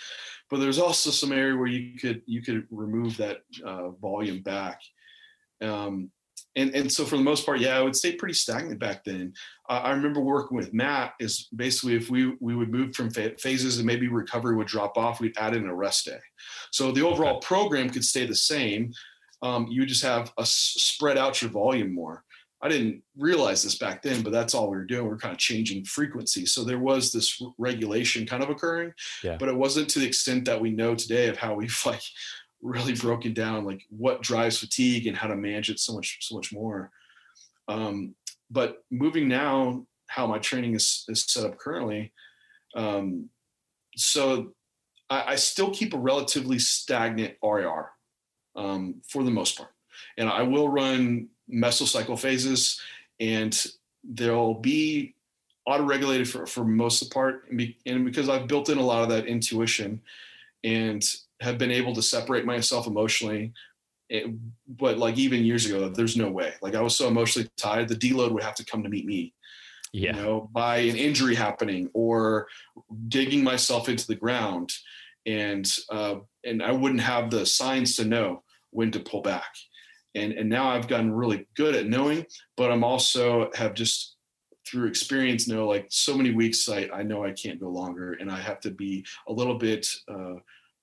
[0.49, 4.79] But there's also some area where you could you could remove that uh, volume back.
[5.62, 6.12] Um,
[6.55, 9.34] and and so for the most part, yeah, I would stay pretty stagnant back then.
[9.69, 11.13] Uh, I remember working with Matt.
[11.19, 15.19] Is basically if we we would move from phases and maybe recovery would drop off,
[15.19, 16.19] we'd add in a rest day.
[16.71, 18.91] So the overall program could stay the same.
[19.41, 22.23] Um, you just have a spread out your volume more.
[22.65, 25.06] I didn't realize this back then, but that's all we were doing.
[25.06, 26.47] We are kind of changing frequency.
[26.47, 28.91] So there was this regulation kind of occurring,
[29.23, 29.38] yeah.
[29.38, 32.01] but it wasn't to the extent that we know today of how we've like
[32.65, 36.36] really broken down like what drives fatigue and how to manage it so much so
[36.36, 36.91] much more
[37.67, 38.15] um,
[38.49, 42.12] but moving now how my training is, is set up currently
[42.75, 43.30] um,
[43.95, 44.54] so
[45.10, 47.91] I, I, still keep a relatively stagnant RIR
[48.56, 49.69] um, for the most part
[50.17, 52.81] and i will run mesocycle phases
[53.19, 53.65] and
[54.03, 55.13] they'll be
[55.65, 59.10] auto-regulated for, for most of the part and because i've built in a lot of
[59.10, 60.01] that intuition
[60.63, 61.03] and
[61.41, 63.53] have been able to separate myself emotionally
[64.10, 64.27] it,
[64.67, 66.53] but like even years ago there's no way.
[66.62, 69.34] Like i was so emotionally tied the deload would have to come to meet me.
[69.93, 70.15] Yeah.
[70.15, 72.47] you know by an injury happening or
[73.08, 74.71] digging myself into the ground
[75.25, 79.55] and uh, and i wouldn't have the signs to know when to pull back
[80.15, 82.25] and and now i've gotten really good at knowing
[82.58, 84.15] but i'm also have just
[84.67, 88.32] through experience know like so many weeks i, I know i can't go longer and
[88.32, 90.36] i have to be a little bit uh,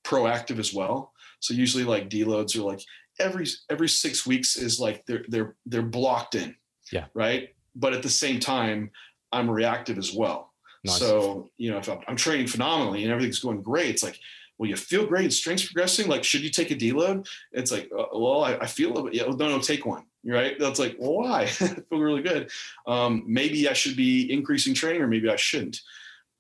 [0.05, 1.13] proactive as well.
[1.41, 2.81] So usually like deloads are like
[3.19, 6.55] every every six weeks is like they're they're they're blocked in.
[6.93, 7.07] Yeah.
[7.15, 7.51] Right.
[7.75, 8.91] But at the same time,
[9.33, 10.53] I'm reactive as well.
[10.85, 10.99] Nice.
[10.99, 14.19] So you know if I'm, I'm, training phenomenally and everything's going great, it's like.
[14.59, 16.09] Well, you feel great and strength's progressing.
[16.09, 17.27] Like, should you take a deload?
[17.53, 19.15] It's like, uh, well, I, I feel it.
[19.15, 20.59] Yeah, no, no, take one right?
[20.59, 21.43] That's like, well, why?
[21.43, 22.51] I feel really good.
[22.87, 25.81] Um, maybe I should be increasing training, or maybe I shouldn't.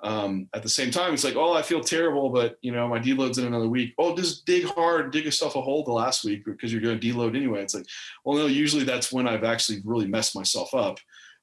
[0.03, 2.98] Um, at the same time, it's like, oh, I feel terrible, but you know, my
[2.98, 3.94] deload's in another week.
[3.98, 7.07] Oh, just dig hard, dig yourself a hole the last week because you're going to
[7.07, 7.62] deload anyway.
[7.62, 7.87] It's like,
[8.25, 10.98] well, no, usually that's when I've actually really messed myself up,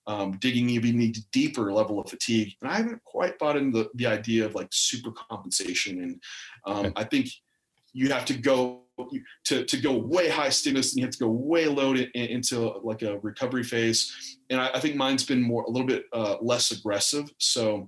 [0.10, 2.56] um, digging even the deeper level of fatigue.
[2.62, 6.02] And I haven't quite bought into the, the idea of like super compensation.
[6.02, 6.24] And
[6.65, 7.30] um, I think
[7.93, 8.82] you have to go
[9.45, 12.69] to, to go way high stimulus and you have to go way low in, into
[12.84, 14.39] like a recovery phase.
[14.50, 17.32] And I, I, think mine's been more, a little bit uh, less aggressive.
[17.38, 17.88] So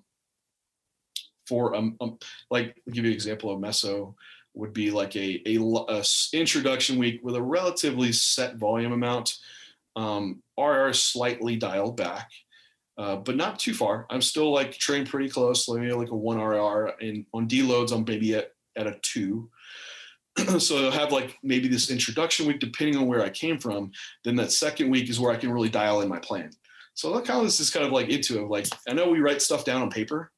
[1.47, 2.19] for um, um
[2.51, 4.13] like I'll give you an example of meso
[4.53, 6.03] would be like a, a, a,
[6.33, 9.37] introduction week with a relatively set volume amount.
[9.95, 12.29] Um, RR slightly dialed back,
[12.97, 14.05] uh, but not too far.
[14.09, 18.05] I'm still like trained pretty close, maybe like a one RR, and on deloads I'm
[18.07, 19.49] maybe at at a two.
[20.59, 23.91] so I'll have like maybe this introduction week, depending on where I came from.
[24.23, 26.51] Then that second week is where I can really dial in my plan.
[26.93, 28.47] So look how this is kind of like into it.
[28.47, 30.31] Like I know we write stuff down on paper,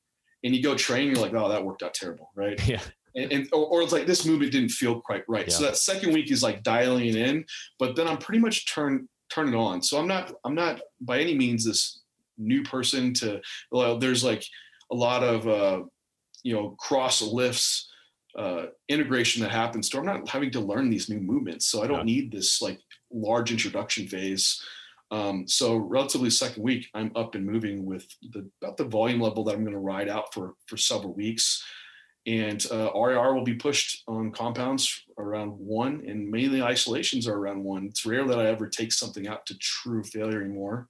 [0.44, 2.60] and you go train, you're like, oh, that worked out terrible, right?
[2.68, 2.82] Yeah.
[3.16, 5.48] And, and or, or, it's like this movement didn't feel quite right.
[5.48, 5.54] Yeah.
[5.54, 7.46] So that second week is like dialing in,
[7.78, 9.82] but then I'm pretty much turn turn it on.
[9.82, 12.02] So I'm not I'm not by any means this
[12.38, 13.41] new person to
[13.72, 14.43] well, there's like
[14.91, 15.84] a lot of uh,
[16.43, 17.89] you know cross lifts
[18.38, 21.88] uh, integration that happens so i'm not having to learn these new movements so i
[21.88, 22.15] don't yeah.
[22.15, 22.80] need this like
[23.12, 24.62] large introduction phase
[25.12, 29.43] um, so relatively second week i'm up and moving with the about the volume level
[29.43, 31.63] that i'm going to ride out for for several weeks
[32.26, 37.64] and uh, RIR will be pushed on compounds around one, and mainly isolations are around
[37.64, 37.86] one.
[37.88, 40.88] It's rare that I ever take something out to true failure anymore,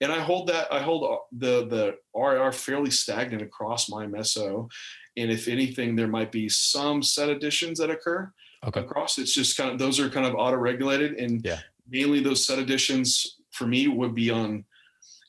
[0.00, 4.70] and I hold that I hold uh, the the RIR fairly stagnant across my meso,
[5.16, 8.32] and if anything, there might be some set additions that occur
[8.64, 8.80] okay.
[8.80, 9.18] across.
[9.18, 11.58] It's just kind of those are kind of auto regulated, and yeah.
[11.88, 14.64] mainly those set additions for me would be on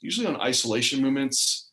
[0.02, 1.66] usually on isolation movements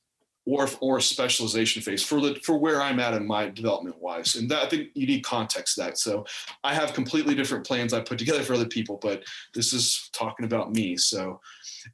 [0.46, 4.36] or or specialization phase for the for where I'm at in my development wise.
[4.36, 5.98] And that, I think you need context that.
[5.98, 6.24] So
[6.62, 10.44] I have completely different plans I put together for other people, but this is talking
[10.44, 10.96] about me.
[10.96, 11.40] So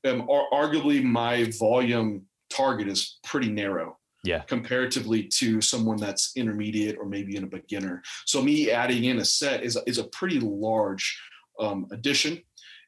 [0.05, 3.97] um, arguably my volume target is pretty narrow.
[4.23, 4.41] Yeah.
[4.41, 8.03] Comparatively to someone that's intermediate or maybe in a beginner.
[8.27, 11.19] So me adding in a set is is a pretty large
[11.59, 12.43] um, addition,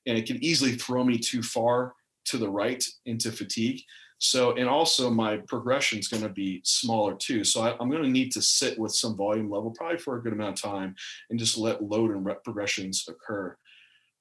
[0.06, 1.94] and it can easily throw me too far
[2.26, 3.80] to the right into fatigue.
[4.22, 7.42] So, and also my progression is going to be smaller too.
[7.42, 10.22] So I, am going to need to sit with some volume level probably for a
[10.22, 10.94] good amount of time
[11.28, 13.56] and just let load and rep progressions occur.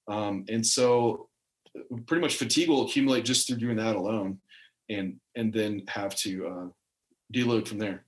[0.08, 1.30] Um, and so
[2.08, 4.40] pretty much fatigue will accumulate just through doing that alone
[4.90, 6.68] and, and then have to uh,
[7.32, 8.04] deload from there.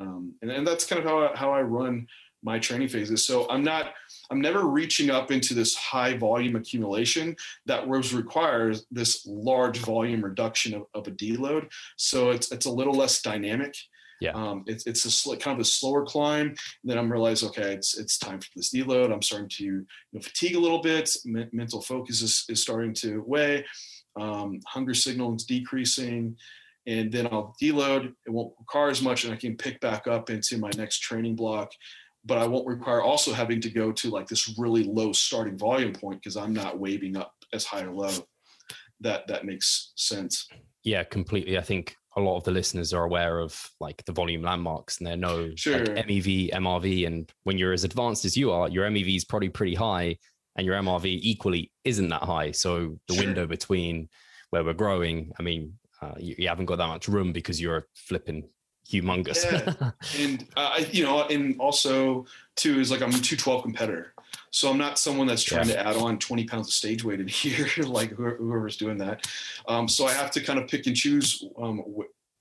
[0.00, 2.08] Um, and, and that's kind of how how I run
[2.42, 3.24] my training phases.
[3.24, 3.94] So I'm not,
[4.30, 7.36] I'm never reaching up into this high volume accumulation
[7.66, 11.70] that was requires this large volume reduction of, of a deload.
[11.96, 13.74] So it's it's a little less dynamic.
[14.20, 14.32] Yeah.
[14.32, 16.48] Um, it's it's a sl- kind of a slower climb.
[16.48, 19.12] And then I'm realize, okay, it's it's time for this deload.
[19.12, 21.10] I'm starting to you know, fatigue a little bit.
[21.26, 23.64] M- mental focus is, is starting to weigh.
[24.20, 26.36] Um, hunger signal is decreasing
[26.88, 28.14] and then I'll deload.
[28.26, 31.36] It won't require as much, and I can pick back up into my next training
[31.36, 31.70] block
[32.28, 35.94] but I won't require also having to go to like this really low starting volume
[35.94, 38.12] point because I'm not waving up as high or low.
[39.00, 40.46] That that makes sense.
[40.84, 41.58] Yeah, completely.
[41.58, 45.06] I think a lot of the listeners are aware of like the volume landmarks and
[45.06, 45.78] they know sure.
[45.78, 49.48] like MEV, MRV, and when you're as advanced as you are, your MEV is probably
[49.48, 50.16] pretty high,
[50.56, 52.50] and your MRV equally isn't that high.
[52.50, 53.24] So the sure.
[53.24, 54.08] window between
[54.50, 57.86] where we're growing, I mean, uh, you, you, haven't got that much room because you're
[57.94, 58.48] flipping
[58.90, 59.44] humongous.
[59.44, 59.90] yeah.
[60.18, 64.14] and uh, I, you know, and also too is like I'm a 212 competitor,
[64.50, 65.82] so I'm not someone that's trying yeah.
[65.82, 69.26] to add on 20 pounds of stage weight in here, like whoever's doing that.
[69.68, 71.44] Um, so I have to kind of pick and choose.
[71.60, 71.82] Um,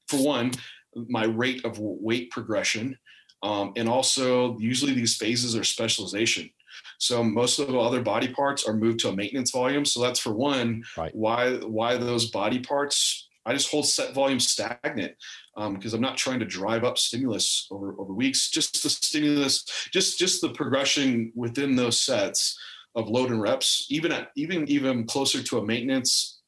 [0.07, 0.51] for one,
[0.95, 2.97] my rate of weight progression,
[3.43, 6.49] um, and also usually these phases are specialization.
[6.99, 9.85] So most of the other body parts are moved to a maintenance volume.
[9.85, 11.13] So that's for one, right.
[11.13, 15.13] why why those body parts I just hold set volume stagnant
[15.55, 18.51] because um, I'm not trying to drive up stimulus over, over weeks.
[18.51, 22.59] Just the stimulus, just just the progression within those sets
[22.95, 26.41] of load and reps, even at even even closer to a maintenance.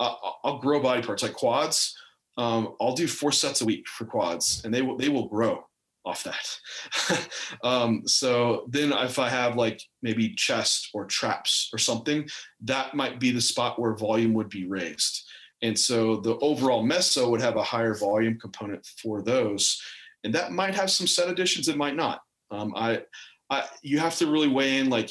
[0.00, 1.94] Uh, I'll grow body parts like quads.
[2.38, 5.64] Um, I'll do four sets a week for quads, and they will they will grow
[6.06, 7.28] off that.
[7.62, 12.26] um, so then if I have like maybe chest or traps or something,
[12.62, 15.24] that might be the spot where volume would be raised.
[15.62, 19.80] And so the overall meso would have a higher volume component for those.
[20.24, 22.20] And that might have some set additions, it might not.
[22.50, 23.02] Um, I,
[23.50, 25.10] I, you have to really weigh in like,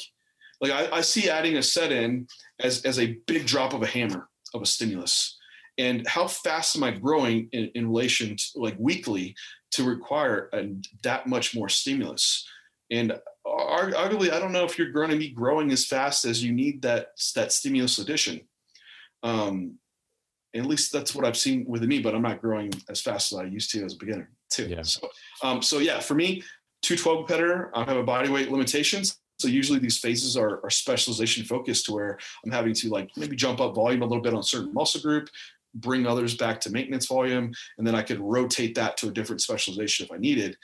[0.60, 2.26] like I, I see adding a set in
[2.60, 5.36] as, as a big drop of a hammer of a stimulus.
[5.76, 9.36] And how fast am I growing in, in relation to like weekly
[9.72, 10.70] to require a,
[11.02, 12.46] that much more stimulus?
[12.90, 13.12] And
[13.46, 16.82] arguably, I don't know if you're going to be growing as fast as you need
[16.82, 18.40] that that stimulus addition.
[19.22, 19.78] Um,
[20.54, 23.38] at least that's what I've seen with me, but I'm not growing as fast as
[23.38, 24.66] I used to as a beginner too.
[24.66, 24.82] Yeah.
[24.82, 25.08] So,
[25.42, 26.42] um, so yeah, for me,
[26.82, 29.18] 212 competitor, I have a body weight limitations.
[29.38, 33.36] So usually these phases are, are specialization focused to where I'm having to like maybe
[33.36, 35.28] jump up volume a little bit on certain muscle group,
[35.74, 39.40] bring others back to maintenance volume, and then I could rotate that to a different
[39.40, 40.56] specialization if I needed.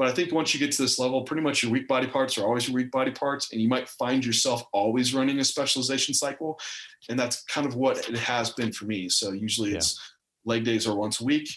[0.00, 2.38] But I think once you get to this level, pretty much your weak body parts
[2.38, 6.14] are always your weak body parts, and you might find yourself always running a specialization
[6.14, 6.58] cycle.
[7.10, 9.10] And that's kind of what it has been for me.
[9.10, 9.76] So usually yeah.
[9.76, 10.00] it's
[10.46, 11.50] leg days are once a week,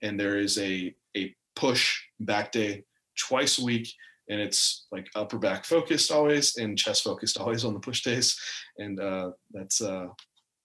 [0.00, 2.84] and there is a a push back day
[3.18, 3.92] twice a week,
[4.30, 8.34] and it's like upper back focused always and chest focused always on the push days,
[8.78, 10.06] and uh, that's uh,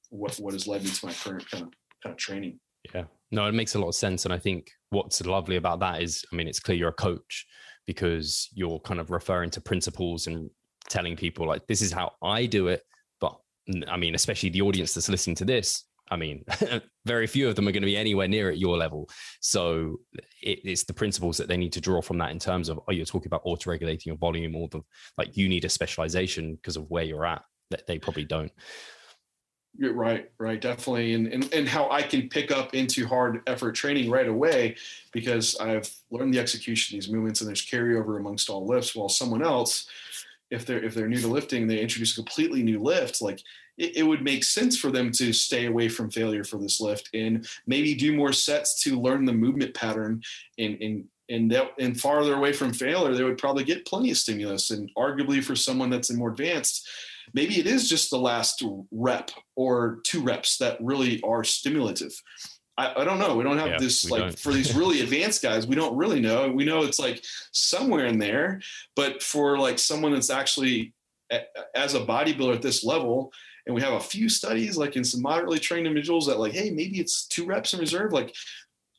[0.09, 2.61] what what has led me to my current kind of kind of training.
[2.93, 6.01] Yeah, no, it makes a lot of sense, and I think what's lovely about that
[6.01, 7.45] is, I mean, it's clear you're a coach
[7.85, 10.49] because you're kind of referring to principles and
[10.89, 12.81] telling people like, this is how I do it.
[13.19, 13.37] But
[13.87, 16.43] I mean, especially the audience that's listening to this, I mean,
[17.05, 19.09] very few of them are going to be anywhere near at your level.
[19.41, 19.99] So
[20.41, 22.91] it, it's the principles that they need to draw from that in terms of, oh,
[22.91, 24.81] you're talking about auto regulating your volume or the
[25.17, 28.51] like you need a specialization because of where you're at that they probably don't.
[29.77, 33.73] You're right, right, definitely, and, and and how I can pick up into hard effort
[33.73, 34.75] training right away
[35.11, 38.95] because I've learned the execution of these movements and there's carryover amongst all lifts.
[38.95, 39.87] While someone else,
[40.49, 43.21] if they're if they're new to lifting, they introduce a completely new lift.
[43.21, 43.41] Like
[43.77, 47.09] it, it would make sense for them to stay away from failure for this lift
[47.13, 50.21] and maybe do more sets to learn the movement pattern
[50.57, 54.17] and and and that and farther away from failure, they would probably get plenty of
[54.17, 54.71] stimulus.
[54.71, 56.87] And arguably for someone that's more advanced
[57.33, 62.13] maybe it is just the last rep or two reps that really are stimulative.
[62.77, 63.35] I, I don't know.
[63.35, 64.39] We don't have yeah, this like don't.
[64.39, 65.67] for these really advanced guys.
[65.67, 66.51] We don't really know.
[66.51, 68.61] We know it's like somewhere in there,
[68.95, 70.93] but for like someone that's actually
[71.73, 73.31] as a bodybuilder at this level,
[73.65, 76.69] and we have a few studies like in some moderately trained individuals that like, hey,
[76.69, 78.13] maybe it's two reps in reserve.
[78.13, 78.35] Like,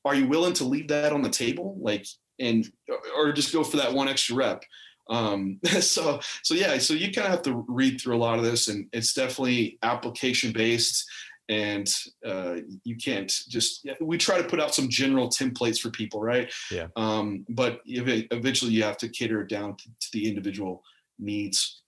[0.05, 1.77] are you willing to leave that on the table?
[1.81, 2.07] Like,
[2.39, 2.71] and
[3.17, 4.65] or just go for that one extra rep?
[5.09, 8.45] Um, so, so yeah, so you kind of have to read through a lot of
[8.45, 11.05] this, and it's definitely application based.
[11.49, 11.89] And
[12.25, 13.89] uh, you can't just.
[14.01, 16.53] We try to put out some general templates for people, right?
[16.73, 16.89] Yeah.
[16.97, 20.83] Um, but eventually, you have to cater it down to, to the individual
[21.21, 21.83] needs.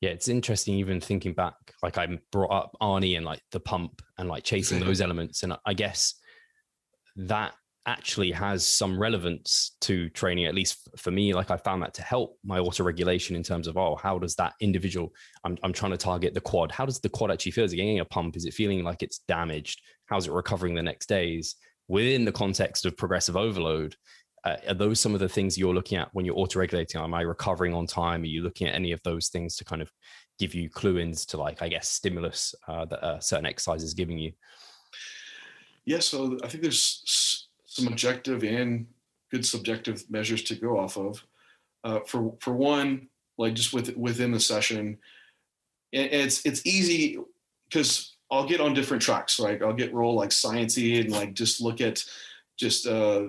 [0.00, 0.74] Yeah, it's interesting.
[0.74, 4.80] Even thinking back, like I brought up Arnie and like the pump and like chasing
[4.80, 6.14] those elements, and I guess
[7.14, 7.54] that
[7.86, 12.00] actually has some relevance to training at least for me like i found that to
[12.00, 15.12] help my auto regulation in terms of oh how does that individual
[15.44, 16.70] I'm, I'm trying to target the quad.
[16.70, 17.64] How does the quad actually feel?
[17.64, 18.36] Is it getting a pump?
[18.36, 19.80] Is it feeling like it's damaged?
[20.06, 21.56] How's it recovering the next days?
[21.88, 23.96] Within the context of progressive overload
[24.44, 27.14] uh, are those some of the things you're looking at when you're auto regulating am
[27.14, 28.22] i recovering on time?
[28.22, 29.90] Are you looking at any of those things to kind of
[30.38, 33.94] give you clue ins to like i guess stimulus uh, that a certain exercise is
[33.94, 34.32] giving you?
[35.84, 37.41] Yeah so i think there's
[37.72, 38.86] some objective and
[39.30, 41.24] good subjective measures to go off of.
[41.84, 43.08] Uh, for for one,
[43.38, 44.98] like just with within the session,
[45.92, 47.18] and it's it's easy
[47.68, 49.40] because I'll get on different tracks.
[49.40, 52.04] Like I'll get roll like sciencey and like just look at
[52.58, 53.28] just uh,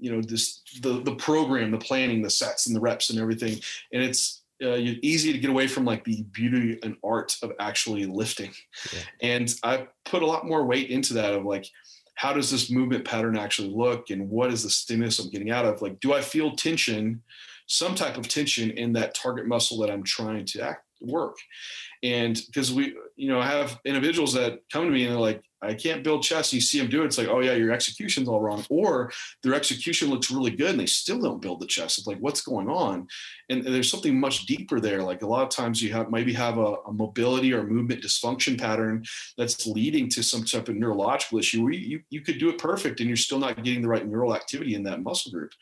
[0.00, 3.60] you know this the the program, the planning, the sets and the reps and everything,
[3.92, 8.06] and it's uh, easy to get away from like the beauty and art of actually
[8.06, 8.52] lifting.
[8.90, 9.00] Yeah.
[9.20, 11.66] And I put a lot more weight into that of like
[12.16, 15.66] how does this movement pattern actually look and what is the stimulus I'm getting out
[15.66, 15.82] of?
[15.82, 17.22] Like, do I feel tension,
[17.66, 21.36] some type of tension in that target muscle that I'm trying to act, work?
[22.02, 25.42] And because we, you know, I have individuals that come to me and they're like,
[25.66, 26.52] I can't build chest.
[26.52, 27.06] You see them do it.
[27.06, 28.64] It's like, oh yeah, your execution's all wrong.
[28.68, 29.12] Or
[29.42, 31.98] their execution looks really good and they still don't build the chest.
[31.98, 33.06] It's like, what's going on?
[33.50, 35.02] And, and there's something much deeper there.
[35.02, 38.58] Like a lot of times you have maybe have a, a, mobility or movement dysfunction
[38.58, 39.04] pattern
[39.36, 42.58] that's leading to some type of neurological issue where you, you, you could do it
[42.58, 45.52] perfect and you're still not getting the right neural activity in that muscle group.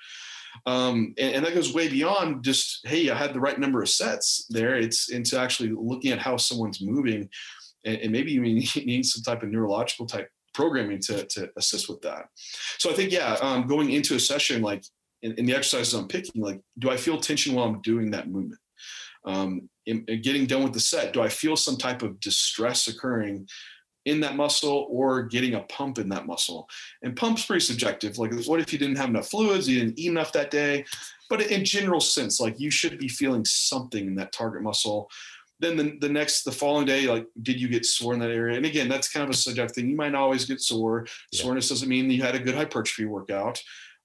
[0.66, 3.88] Um, and, and, that goes way beyond just hey i had the right number of
[3.88, 7.28] sets there it's into actually looking at how someone's moving
[7.84, 12.00] and, and maybe you need some type of neurological type programming to, to assist with
[12.02, 12.26] that.
[12.78, 14.84] So I think, yeah, um, going into a session, like
[15.22, 18.28] in, in, the exercises I'm picking, like, do I feel tension while I'm doing that
[18.28, 18.60] movement?
[19.26, 22.88] Um, in, in getting done with the set, do I feel some type of distress
[22.88, 23.48] occurring
[24.04, 26.68] in that muscle or getting a pump in that muscle?
[27.02, 28.18] And pump's pretty subjective.
[28.18, 30.84] Like, what if you didn't have enough fluids, you didn't eat enough that day?
[31.30, 35.08] But in general sense, like you should be feeling something in that target muscle
[35.60, 38.56] then the, the next the following day like did you get sore in that area?
[38.56, 39.88] And again that's kind of a subjective thing.
[39.88, 41.06] You might not always get sore.
[41.32, 41.42] Yeah.
[41.42, 43.60] soreness doesn't mean you had a good hypertrophy workout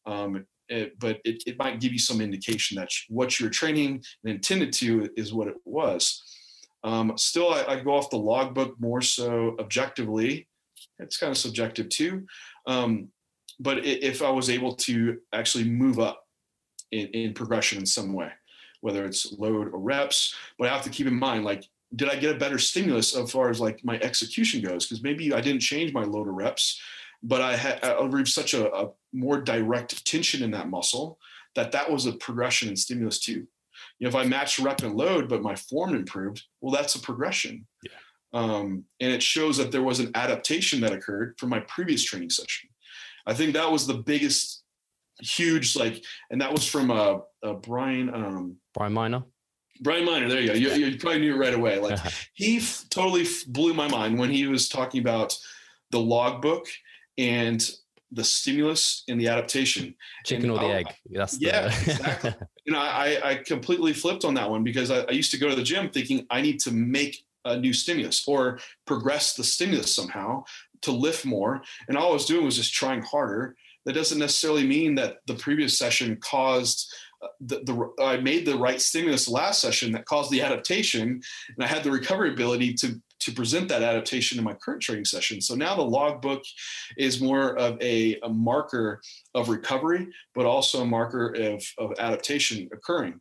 [0.06, 4.34] um, it, but it, it might give you some indication that what you're training and
[4.34, 6.24] intended to is what it was.
[6.84, 10.48] Um, still I, I, go off the logbook more so objectively.
[11.00, 12.26] It's kind of subjective too.
[12.68, 13.10] Um,
[13.60, 16.24] but if i was able to actually move up
[16.92, 18.32] in, in progression in some way
[18.82, 20.36] whether it's load or reps.
[20.58, 23.32] But I have to keep in mind, like, did I get a better stimulus as
[23.32, 24.86] far as like my execution goes?
[24.86, 26.80] Because maybe I didn't change my load or reps,
[27.24, 31.18] but I had I reached such a, a more direct tension in that muscle
[31.56, 33.48] that that was a progression in stimulus too.
[33.98, 37.00] You know, if I matched rep and load, but my form improved, well, that's a
[37.00, 37.66] progression.
[37.84, 37.92] Yeah.
[38.34, 42.30] Um, and it shows that there was an adaptation that occurred from my previous training
[42.30, 42.70] session.
[43.26, 44.64] I think that was the biggest
[45.20, 49.24] huge like, and that was from uh, uh Brian um, Brian Miner.
[49.82, 50.54] Brian Miner, there you go.
[50.54, 51.80] You, you probably knew it right away.
[51.80, 52.00] Like
[52.34, 55.38] he f- totally f- blew my mind when he was talking about
[55.92, 56.68] the logbook
[57.18, 57.70] and
[58.12, 59.96] the stimulus and the adaptation.
[60.26, 60.88] Chicken and or the egg.
[61.12, 61.92] That's yeah, the...
[61.92, 62.34] exactly.
[62.66, 65.50] you know, I, I completely flipped on that one because I, I, used to go
[65.50, 69.94] to the gym thinking I need to make a new stimulus or progress the stimulus
[69.94, 70.44] somehow
[70.82, 71.62] to lift more.
[71.88, 73.56] And all I was doing was just trying harder.
[73.86, 76.92] That doesn't necessarily mean that the previous session caused
[77.40, 81.22] the, the I made the right stimulus last session that caused the adaptation,
[81.56, 85.04] and I had the recovery ability to to present that adaptation in my current training
[85.04, 85.42] session.
[85.42, 86.42] So now the logbook
[86.98, 89.02] is more of a, a marker
[89.36, 93.20] of recovery, but also a marker of, of adaptation occurring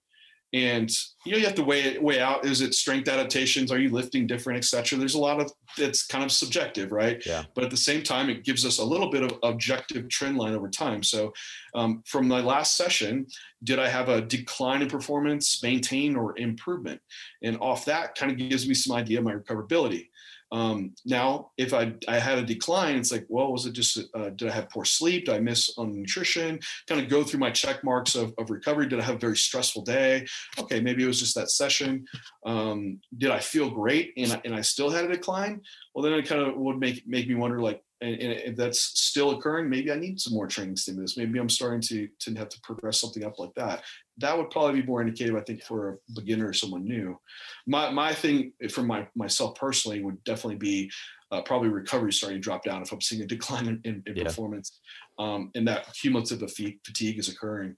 [0.54, 0.90] and
[1.26, 3.70] you know you have to weigh it weigh out is it strength adaptations?
[3.70, 7.24] Are you lifting different etc there's a lot of it's kind of subjective right?
[7.26, 7.44] Yeah.
[7.54, 10.54] But at the same time it gives us a little bit of objective trend line
[10.54, 11.02] over time.
[11.02, 11.32] So
[11.74, 13.26] um, from my last session
[13.64, 17.00] did i have a decline in performance maintain or improvement?
[17.42, 20.08] And off that kind of gives me some idea of my recoverability
[20.50, 24.30] um, now, if I, I had a decline, it's like, well, was it just, uh,
[24.30, 25.26] did I have poor sleep?
[25.26, 26.58] Did I miss on nutrition?
[26.88, 28.88] Kind of go through my check marks of, of recovery.
[28.88, 30.26] Did I have a very stressful day?
[30.58, 32.06] Okay, maybe it was just that session.
[32.46, 35.60] Um, did I feel great and I, and I still had a decline?
[35.94, 38.80] Well, then it kind of would make, make me wonder like, and, and, if that's
[38.80, 41.16] still occurring, maybe I need some more training stimulus.
[41.16, 43.82] Maybe I'm starting to to have to progress something up like that.
[44.18, 47.18] That would probably be more indicative, I think, for a beginner or someone new.
[47.66, 50.90] My my thing for my myself personally would definitely be
[51.30, 54.16] uh, probably recovery starting to drop down if I'm seeing a decline in, in, in
[54.16, 54.24] yeah.
[54.24, 54.80] performance,
[55.18, 57.76] um, and that cumulative fatigue is occurring.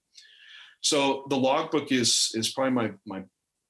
[0.83, 3.23] So the logbook is is probably my my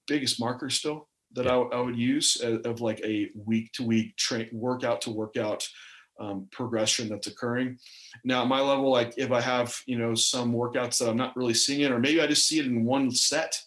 [0.06, 1.56] biggest marker still that yeah.
[1.56, 5.66] I, I, would use of, of like a week to week train workout to workout
[6.20, 7.78] um, progression that's occurring.
[8.24, 11.36] Now, at my level, like if I have, you know, some workouts that I'm not
[11.36, 13.58] really seeing it, or maybe I just see it in one set,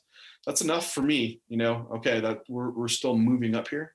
[0.45, 3.93] that's enough for me, you know, okay, that we're, we're still moving up here.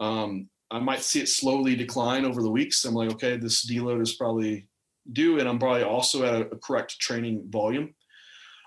[0.00, 2.84] Um, I might see it slowly decline over the weeks.
[2.84, 4.68] I'm like, okay, this deload is probably
[5.12, 7.94] due, and I'm probably also at a, a correct training volume.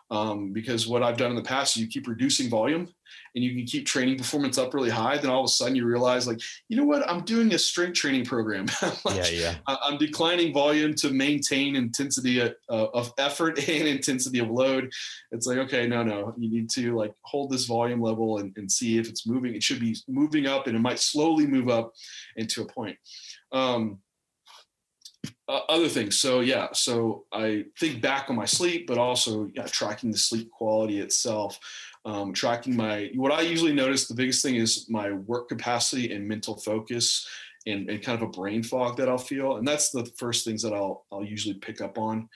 [0.10, 2.90] Um, because what I've done in the past is you keep reducing volume
[3.36, 5.18] and you can keep training performance up really high.
[5.18, 6.40] Then all of a sudden you realize, like,
[6.70, 7.08] you know what?
[7.10, 8.68] I'm doing a strength training program.
[9.06, 9.56] like, yeah, yeah.
[9.68, 14.92] I'm declining volume to maintain intensity of, uh, of effort and intensity of load.
[15.32, 18.72] It's like, okay, no, no, you need to like hold this volume level and, and
[18.72, 19.56] see if it's moving.
[19.56, 21.94] It should be moving up and it might slowly move up
[22.36, 22.98] into a point.
[23.52, 24.00] Um,
[25.48, 26.18] uh, other things.
[26.20, 30.50] So yeah, so I think back on my sleep, but also yeah, tracking the sleep
[30.50, 31.60] quality itself,
[32.06, 33.12] um, tracking my.
[33.16, 37.28] What I usually notice the biggest thing is my work capacity and mental focus,
[37.68, 40.62] and, and kind of a brain fog that I'll feel, and that's the first things
[40.64, 42.28] that I'll I'll usually pick up on,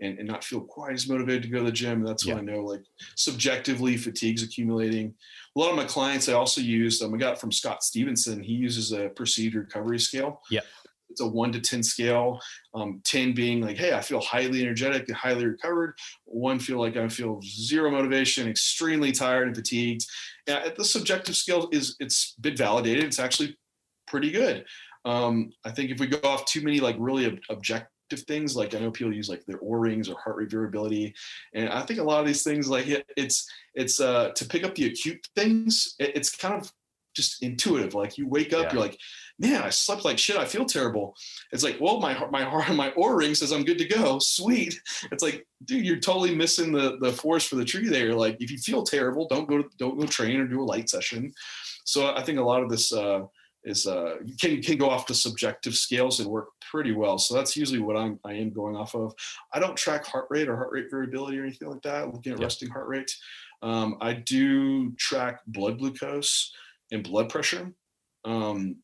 [0.00, 2.04] and, and not feel quite as motivated to go to the gym.
[2.04, 2.34] That's yeah.
[2.34, 2.82] when I know like
[3.16, 5.14] subjectively fatigue's accumulating.
[5.56, 8.42] A lot of my clients I also use Um, I got from Scott Stevenson.
[8.42, 10.42] He uses a perceived recovery scale.
[10.50, 10.60] Yeah
[11.14, 12.40] it's a one to 10 scale.
[12.74, 15.96] Um, 10 being like, hey, I feel highly energetic and highly recovered.
[16.24, 20.04] One feel like I feel zero motivation, extremely tired and fatigued.
[20.48, 23.04] And the subjective scale is it's been validated.
[23.04, 23.56] It's actually
[24.08, 24.64] pretty good.
[25.04, 28.74] Um, I think if we go off too many like really ob- objective things, like
[28.74, 31.14] I know people use like their Oura rings or heart rate variability,
[31.54, 34.64] and I think a lot of these things like it, it's it's uh, to pick
[34.64, 35.94] up the acute things.
[36.00, 36.72] It, it's kind of
[37.14, 37.94] just intuitive.
[37.94, 38.72] Like you wake up, yeah.
[38.72, 38.98] you're like,
[39.38, 40.36] man, I slept like shit.
[40.36, 41.14] I feel terrible.
[41.52, 44.18] It's like, well, my heart, my heart, my Oura ring says I'm good to go.
[44.18, 44.78] Sweet.
[45.10, 48.14] It's like, dude, you're totally missing the the forest for the tree there.
[48.14, 50.88] Like, if you feel terrible, don't go to, don't go train or do a light
[50.88, 51.32] session.
[51.84, 53.22] So I think a lot of this uh,
[53.64, 57.18] is uh, can can go off to subjective scales and work pretty well.
[57.18, 59.14] So that's usually what I'm I am going off of.
[59.52, 62.12] I don't track heart rate or heart rate variability or anything like that.
[62.12, 63.14] Looking at resting heart rate.
[63.62, 66.52] Um, I do track blood glucose
[66.90, 67.72] and blood pressure.
[68.24, 68.76] Um,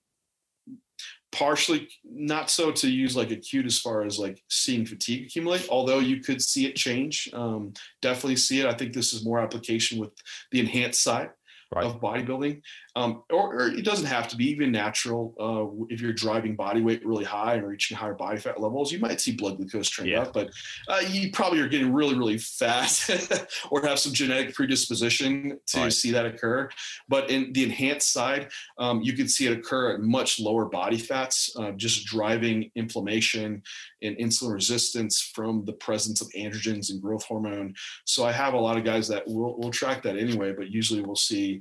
[1.32, 6.01] partially not so to use like acute as far as like seeing fatigue accumulate although
[6.01, 7.30] you could see it change.
[7.32, 7.72] Um,
[8.03, 8.66] definitely see it.
[8.66, 10.11] I think this is more application with
[10.51, 11.30] the enhanced side
[11.74, 11.84] right.
[11.84, 12.60] of bodybuilding
[12.96, 15.34] um, or, or, it doesn't have to be even natural.
[15.38, 18.98] Uh, if you're driving body weight really high and reaching higher body fat levels, you
[18.98, 20.22] might see blood glucose trend yeah.
[20.22, 20.50] up, but
[20.88, 25.92] uh, you probably are getting really, really fat or have some genetic predisposition to right.
[25.92, 26.68] see that occur.
[27.08, 28.48] But in the enhanced side,
[28.78, 33.62] um, you can see it occur at much lower body fats, uh, just driving inflammation
[34.02, 37.74] and insulin resistance from the presence of androgens and growth hormone.
[38.04, 41.02] So I have a lot of guys that will will track that anyway, but usually
[41.02, 41.59] we'll see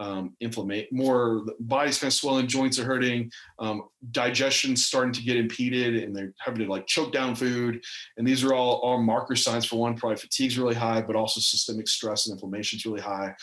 [0.00, 5.36] um, inflammation, more body's kind of swelling, joints are hurting, um, digestion's starting to get
[5.36, 7.84] impeded, and they're having to like choke down food.
[8.16, 11.40] And these are all, all marker signs for one, probably fatigue's really high, but also
[11.40, 13.34] systemic stress and inflammation's really high.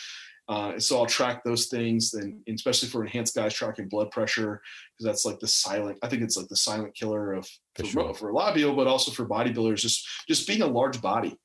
[0.48, 4.62] Uh, so I'll track those things, and especially for enhanced guys tracking blood pressure,
[4.96, 5.98] because that's like the silent.
[6.02, 7.46] I think it's like the silent killer of
[7.76, 8.14] for, sure.
[8.14, 9.80] for a lot of people, but also for bodybuilders.
[9.80, 11.36] Just just being a large body,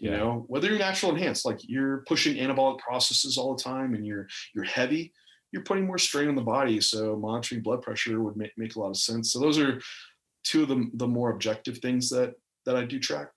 [0.00, 4.06] you know whether you're natural enhanced like you're pushing anabolic processes all the time and
[4.06, 5.12] you're you're heavy
[5.52, 6.80] you're putting more strain on the body.
[6.80, 9.32] So monitoring blood pressure would make, make a lot of sense.
[9.32, 9.80] So those are
[10.44, 12.34] two of the, the more objective things that
[12.66, 13.28] that I do track.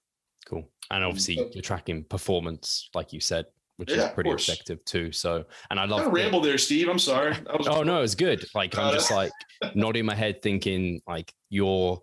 [0.46, 0.70] Cool.
[0.90, 3.46] And obviously you're tracking performance, like you said,
[3.78, 5.12] which Yeah, is pretty objective too.
[5.12, 6.90] So, and I love ramble there, Steve.
[6.90, 7.36] I'm sorry.
[7.58, 8.46] Was, Oh no, it's good.
[8.54, 9.32] Like I'm just like
[9.74, 12.02] nodding my head, thinking like you're.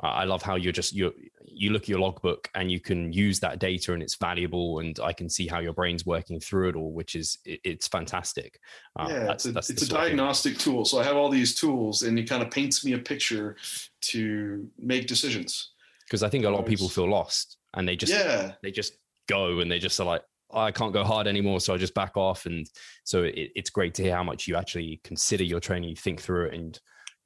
[0.00, 1.12] I love how you're just you
[1.44, 4.98] you look at your logbook and you can use that data and it's valuable and
[5.02, 8.60] I can see how your brain's working through it all, which is it, it's fantastic.
[8.96, 10.84] Uh, yeah, that's, it's a, that's it's a thing- diagnostic tool.
[10.84, 13.56] So I have all these tools, and it kind of paints me a picture
[14.02, 15.70] to make decisions.
[16.06, 18.94] because I think a lot of people feel lost and they just yeah, they just
[19.28, 21.94] go and they just are like "Oh, I can't go hard anymore, so I just
[21.94, 22.46] back off.
[22.46, 22.66] And
[23.04, 26.20] so it, it's great to hear how much you actually consider your training, you think
[26.22, 26.78] through it, and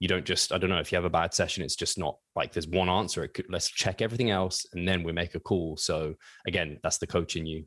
[0.03, 2.16] you don't just I don't know if you have a bad session, it's just not
[2.34, 3.22] like there's one answer.
[3.22, 5.76] It could, let's check everything else and then we make a call.
[5.76, 7.66] So again, that's the coach in you.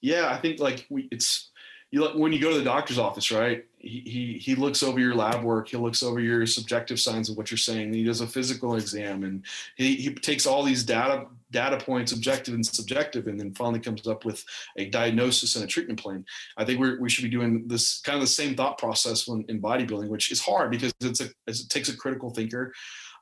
[0.00, 0.30] yeah.
[0.32, 1.50] I think like we, it's
[1.90, 3.66] you look when you go to the doctor's office, right?
[3.76, 5.68] He, he he looks over your lab work.
[5.68, 7.92] He looks over your subjective signs of what you're saying.
[7.92, 9.44] He does a physical exam, and
[9.76, 14.06] he he takes all these data data points, objective and subjective, and then finally comes
[14.06, 14.44] up with
[14.76, 16.24] a diagnosis and a treatment plan.
[16.56, 19.44] I think we we should be doing this kind of the same thought process when
[19.48, 22.74] in bodybuilding, which is hard because it's a it takes a critical thinker.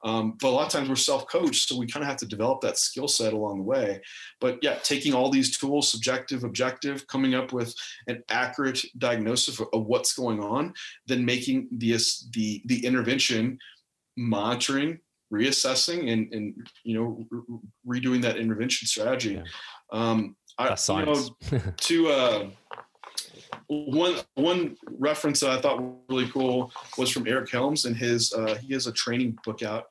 [0.05, 2.61] Um, but a lot of times we're self-coached, so we kind of have to develop
[2.63, 4.01] that skill set along the way.
[4.41, 7.73] But yeah, taking all these tools, subjective, objective, coming up with
[8.09, 10.75] an accurate diagnosis of, of what's going on,
[11.07, 11.93] then making the
[12.33, 13.59] the the intervention,
[14.17, 14.99] monitoring,
[15.33, 16.55] reassessing, and and
[16.85, 17.27] you know
[17.85, 19.35] re- redoing that intervention strategy.
[19.35, 19.43] Yeah.
[19.93, 21.29] Um, I, you know,
[21.77, 22.47] to uh,
[23.69, 28.33] one one reference that I thought was really cool was from Eric Helms and his
[28.33, 29.85] uh, he has a training book out.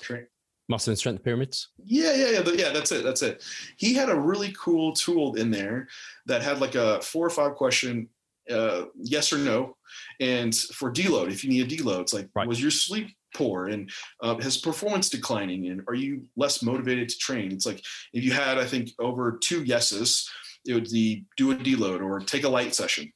[0.00, 0.24] Tra-
[0.68, 1.68] Muscle and strength pyramids.
[1.84, 2.70] yeah, yeah, yeah, yeah.
[2.72, 3.04] That's it.
[3.04, 3.44] That's it.
[3.76, 5.86] He had a really cool tool in there
[6.26, 8.08] that had like a four or five question,
[8.50, 9.76] uh, yes or no,
[10.18, 12.48] and for deload, if you need a deload, it's like, Right.
[12.48, 13.90] was your sleep poor and
[14.22, 17.52] uh, has performance declining, and are you less motivated to train?
[17.52, 17.82] It's like
[18.12, 20.28] if you had, I think, over two yeses,
[20.66, 23.12] it would be do a deload or take a light session.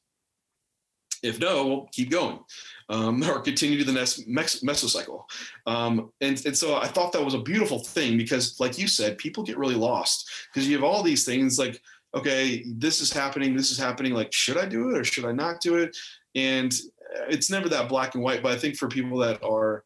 [1.22, 2.38] If no, well, keep going.
[2.88, 4.26] Um, or continue to the next
[4.64, 5.24] mesocycle.
[5.66, 9.18] Um, and, and so I thought that was a beautiful thing because, like you said,
[9.18, 11.80] people get really lost because you have all these things like,
[12.14, 14.12] okay, this is happening, this is happening.
[14.12, 15.96] Like, should I do it or should I not do it?
[16.34, 16.72] And
[17.16, 18.42] uh, it's never that black and white.
[18.42, 19.84] But I think for people that are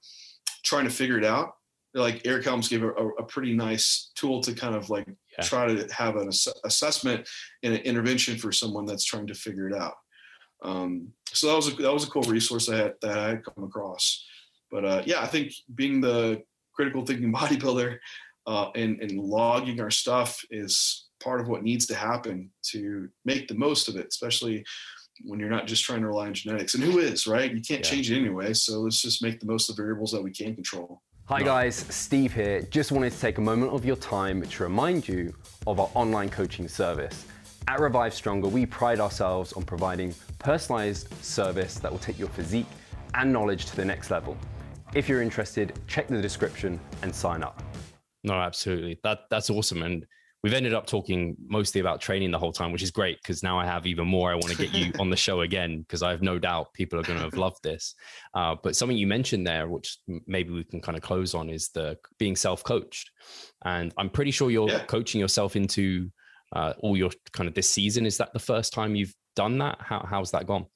[0.65, 1.55] trying to figure it out,
[1.95, 5.07] like Eric Helms gave a, a, pretty nice tool to kind of like
[5.39, 5.45] Yeah.
[5.45, 7.29] try to have an ass- assessment
[7.63, 9.95] and an intervention for someone that's trying to figure it out.
[10.63, 13.45] Um, so that was a, that was a cool resource I had that I had
[13.45, 14.25] come across.
[14.71, 16.43] But uh, yeah, I think being the
[16.75, 17.99] critical thinking bodybuilder
[18.47, 23.47] uh, and, and logging our stuff is part of what needs to happen to make
[23.49, 24.65] the most of it, especially
[25.23, 26.75] when you're not just trying to rely on genetics.
[26.75, 27.51] And who is, right?
[27.53, 27.91] You can't Yeah.
[27.91, 28.53] change it anyway.
[28.55, 31.03] So let's just make the most of the variables that we can control.
[31.27, 32.61] Hi guys, Steve here.
[32.63, 35.35] Just wanted to take a moment of your time to remind you
[35.67, 37.25] of our online coaching service.
[37.67, 42.67] At Revive Stronger, we pride ourselves on providing personalized service that will take your physique
[43.15, 44.37] and knowledge to the next level.
[44.95, 47.63] If you're interested, check the description and sign up.
[48.23, 48.99] No, absolutely.
[49.03, 49.83] That that's awesome.
[49.83, 50.05] And
[50.45, 53.59] we've ended up talking mostly about training the whole time, which is great because now
[53.59, 56.11] I have even more I want to get you on the show again because I
[56.11, 57.95] have no doubt people are going to have loved this.
[58.35, 61.71] Uh, but something you mentioned there, which maybe we can kind of close on, is
[61.71, 63.11] the being self-coached.
[63.65, 64.85] And I'm pretty sure you're Yeah.
[64.85, 66.11] coaching yourself into
[66.55, 68.05] uh, all your kind of this season.
[68.05, 69.79] Is that the first time you've done that?
[69.81, 70.67] How, how's that gone?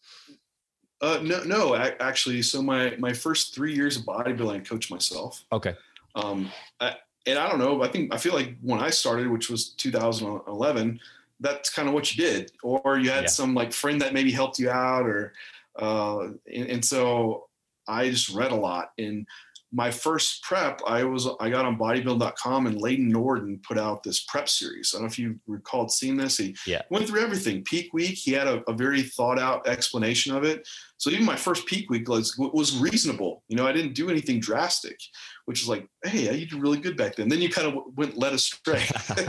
[1.02, 2.40] Uh, no, no, ac- actually.
[2.40, 5.44] So my, my first three years of bodybuilding, I coached myself.
[5.52, 5.74] Okay.
[6.14, 6.50] Um,
[6.80, 6.94] I,
[7.26, 7.82] and I don't know.
[7.82, 11.00] I think I feel like when I started, which was 2011,
[11.40, 13.28] that's kind of what you did, or you had Yeah.
[13.28, 15.32] some like friend that maybe helped you out, or
[15.78, 16.20] uh,
[16.52, 17.48] and, and so
[17.86, 18.92] I just read a lot.
[18.98, 19.26] And
[19.70, 24.24] my first prep, I was I got on bodybuilding.com and Layne Norton put out this
[24.24, 24.92] prep series.
[24.94, 26.38] I don't know if you recalled seeing this.
[26.38, 26.82] He Yeah.
[26.90, 27.62] went through everything.
[27.64, 30.66] Peak week, he had a, a very thought out explanation of it.
[30.96, 33.42] So even my first peak week was was reasonable.
[33.48, 34.98] You know, I didn't do anything drastic,
[35.44, 37.28] which is like, hey, you did really good back then.
[37.28, 38.84] Then you kind of went led astray.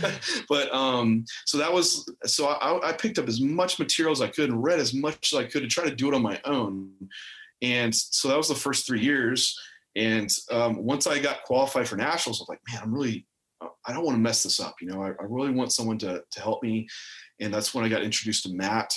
[0.48, 4.28] but um, so that was so I, I picked up as much material as I
[4.28, 6.40] could and read as much as I could to try to do it on my
[6.44, 6.90] own.
[7.62, 9.58] And so that was the first three years.
[9.96, 13.26] And um, once I got qualified for nationals, I was like, man, I'm really,
[13.86, 14.76] I don't want to mess this up.
[14.80, 16.86] You know, I, I really want someone to to help me.
[17.40, 18.94] And that's when I got introduced to Matt,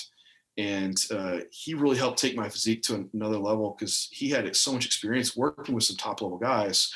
[0.57, 4.71] and uh, he really helped take my physique to another level because he had so
[4.73, 6.93] much experience working with some top level guys.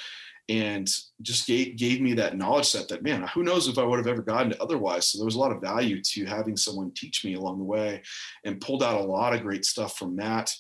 [0.49, 0.87] and
[1.21, 4.07] just gave, gave me that knowledge set that man who knows if i would have
[4.07, 7.25] ever gotten it otherwise so there was a lot of value to having someone teach
[7.25, 8.01] me along the way
[8.45, 10.53] and pulled out a lot of great stuff from matt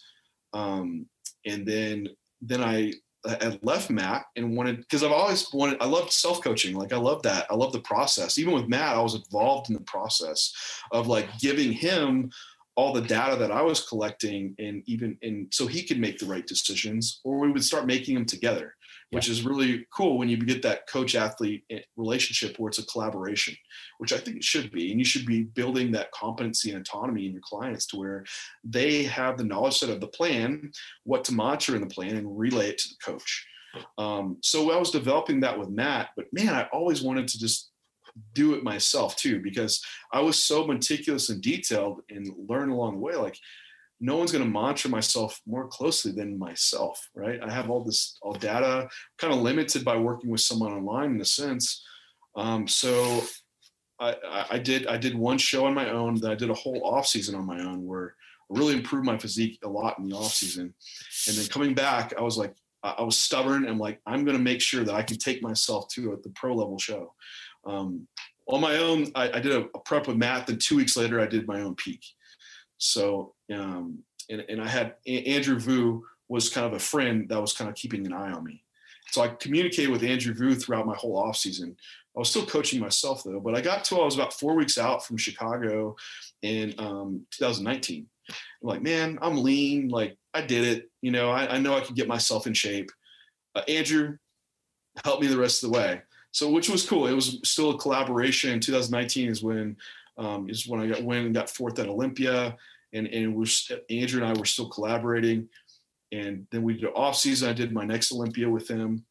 [0.53, 1.05] um,
[1.45, 2.07] and then
[2.41, 2.91] then i
[3.27, 6.97] I left Matt and wanted because I've always wanted I loved self coaching like I
[6.97, 8.37] love that I love the process.
[8.37, 10.53] Even with Matt I was involved in the process
[10.91, 12.31] of like giving him
[12.75, 16.27] all the data that I was collecting and even and so he could make the
[16.27, 18.75] right decisions or we would start making them together
[19.11, 22.85] which is really cool when you get that coach athlete eh, relationship where it's a
[22.85, 23.55] collaboration,
[23.99, 24.91] which I think it should be.
[24.91, 28.25] And you should be building that competency and autonomy in your clients to where
[28.63, 30.71] they have the knowledge set of the plan,
[31.03, 33.47] what to monitor in the plan, and relay it to the coach.
[33.97, 37.71] Um, so I was developing that with Matt, but man, I always wanted to just
[38.33, 42.99] do it myself too because I was so meticulous and detailed and learn along the
[42.99, 43.15] way.
[43.15, 43.37] Like
[43.99, 47.39] no one's going to monitor myself more closely than myself, right?
[47.41, 48.87] I have all this all data,
[49.17, 51.83] kind of limited by working with someone online in a sense.
[52.35, 53.23] Um, so
[53.99, 56.15] I, I, did I did one show on my own.
[56.21, 58.15] That I did a whole off season on my own, where
[58.51, 60.73] I really improved my physique a lot in the off season.
[61.27, 63.67] And then coming back, I was like, I was stubborn.
[63.67, 66.55] and like, I'm going to make sure that I can take myself to the pro
[66.55, 67.13] level show.
[67.65, 68.07] Um,
[68.47, 70.47] on my own, I, I did a, a prep with Matt.
[70.47, 72.01] Then two weeks later, I did my own peak.
[72.77, 77.53] So, um, and, and I had Andrew Vu was kind of a friend that was
[77.53, 78.63] kind of keeping an eye on me.
[79.11, 81.77] So I communicated with Andrew Vu throughout my whole off season.
[82.15, 84.77] I was still coaching myself though, but I got to I was about four weeks
[84.77, 85.95] out from Chicago
[86.41, 88.07] in um, 2019.
[88.29, 89.89] I'm like, man, I'm lean.
[89.89, 90.89] Like I did it.
[91.01, 92.91] You know, I, I know I could get myself in shape.
[93.55, 94.17] Uh, Andrew
[95.05, 96.01] helped me the rest of the way.
[96.31, 97.07] So which was cool.
[97.07, 98.59] It was still a collaboration.
[98.59, 99.77] 2019 is when
[100.17, 102.57] um, is when I got and got fourth at Olympia,
[102.93, 103.47] and and we're
[103.89, 105.49] Andrew and I were still collaborating,
[106.11, 107.49] and then we did off season.
[107.49, 109.05] I did my next Olympia with him,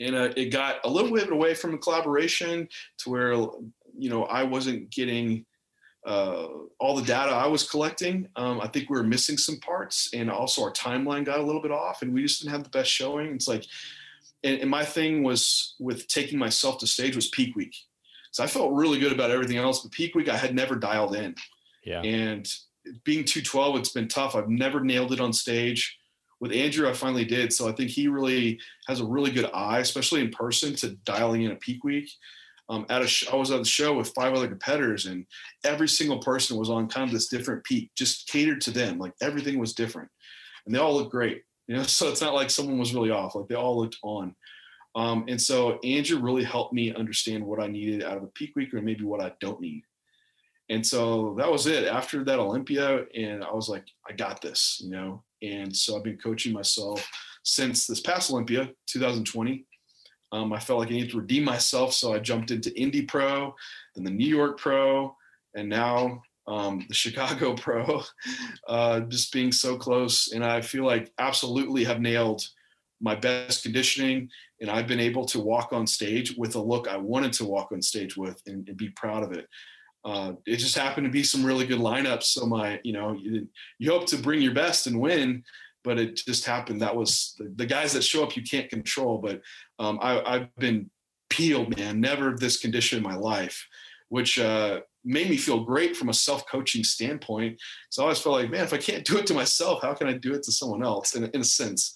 [0.00, 4.24] and uh, it got a little bit away from the collaboration to where you know
[4.24, 5.44] I wasn't getting
[6.06, 6.46] uh,
[6.78, 8.28] all the data I was collecting.
[8.36, 11.62] Um, I think we were missing some parts, and also our timeline got a little
[11.62, 13.34] bit off, and we just didn't have the best showing.
[13.34, 13.64] It's like,
[14.42, 17.74] and, and my thing was with taking myself to stage was peak week
[18.34, 19.78] so I felt really good about everything else.
[19.78, 21.36] But peak week, I had never dialed in.
[21.84, 22.02] Yeah.
[22.02, 22.50] And
[23.04, 24.34] being 212, it's been tough.
[24.34, 25.98] I've never nailed it on stage.
[26.40, 27.52] With Andrew, I finally did.
[27.52, 31.42] So I think he really has a really good eye, especially in person, to dialing
[31.42, 32.10] in a peak week.
[32.68, 35.26] Um, at a sh- I was at the show with five other competitors, and
[35.64, 38.98] every single person was on kind of this different peak, just catered to them.
[38.98, 40.08] Like everything was different,
[40.64, 41.42] and they all looked great.
[41.66, 43.34] You know, so it's not like someone was really off.
[43.34, 44.36] Like they all looked on.
[44.94, 48.54] Um, and so Andrew really helped me understand what I needed out of a peak
[48.54, 49.82] week or maybe what I don't need.
[50.70, 53.04] And so that was it after that Olympia.
[53.14, 55.22] And I was like, I got this, you know?
[55.42, 57.06] And so I've been coaching myself
[57.42, 59.66] since this past Olympia, 2020.
[60.32, 61.92] Um, I felt like I needed to redeem myself.
[61.92, 63.54] So I jumped into Indy Pro,
[63.94, 65.14] then the New York Pro,
[65.54, 68.02] and now um, the Chicago Pro,
[68.66, 70.32] uh, just being so close.
[70.32, 72.42] And I feel like absolutely have nailed
[73.00, 76.96] my best conditioning and I've been able to walk on stage with a look I
[76.96, 79.46] wanted to walk on stage with and, and be proud of it.
[80.04, 82.24] Uh, it just happened to be some really good lineups.
[82.24, 83.48] So my, you know, you,
[83.78, 85.42] you hope to bring your best and win,
[85.82, 86.82] but it just happened.
[86.82, 89.18] That was the, the guys that show up you can't control.
[89.18, 89.40] But
[89.78, 90.90] um, I, I've been
[91.30, 92.00] peeled, man.
[92.00, 93.66] Never this condition in my life,
[94.08, 97.58] which uh, made me feel great from a self-coaching standpoint.
[97.90, 100.06] So I always felt like, man, if I can't do it to myself, how can
[100.06, 101.14] I do it to someone else?
[101.14, 101.94] In, in a sense,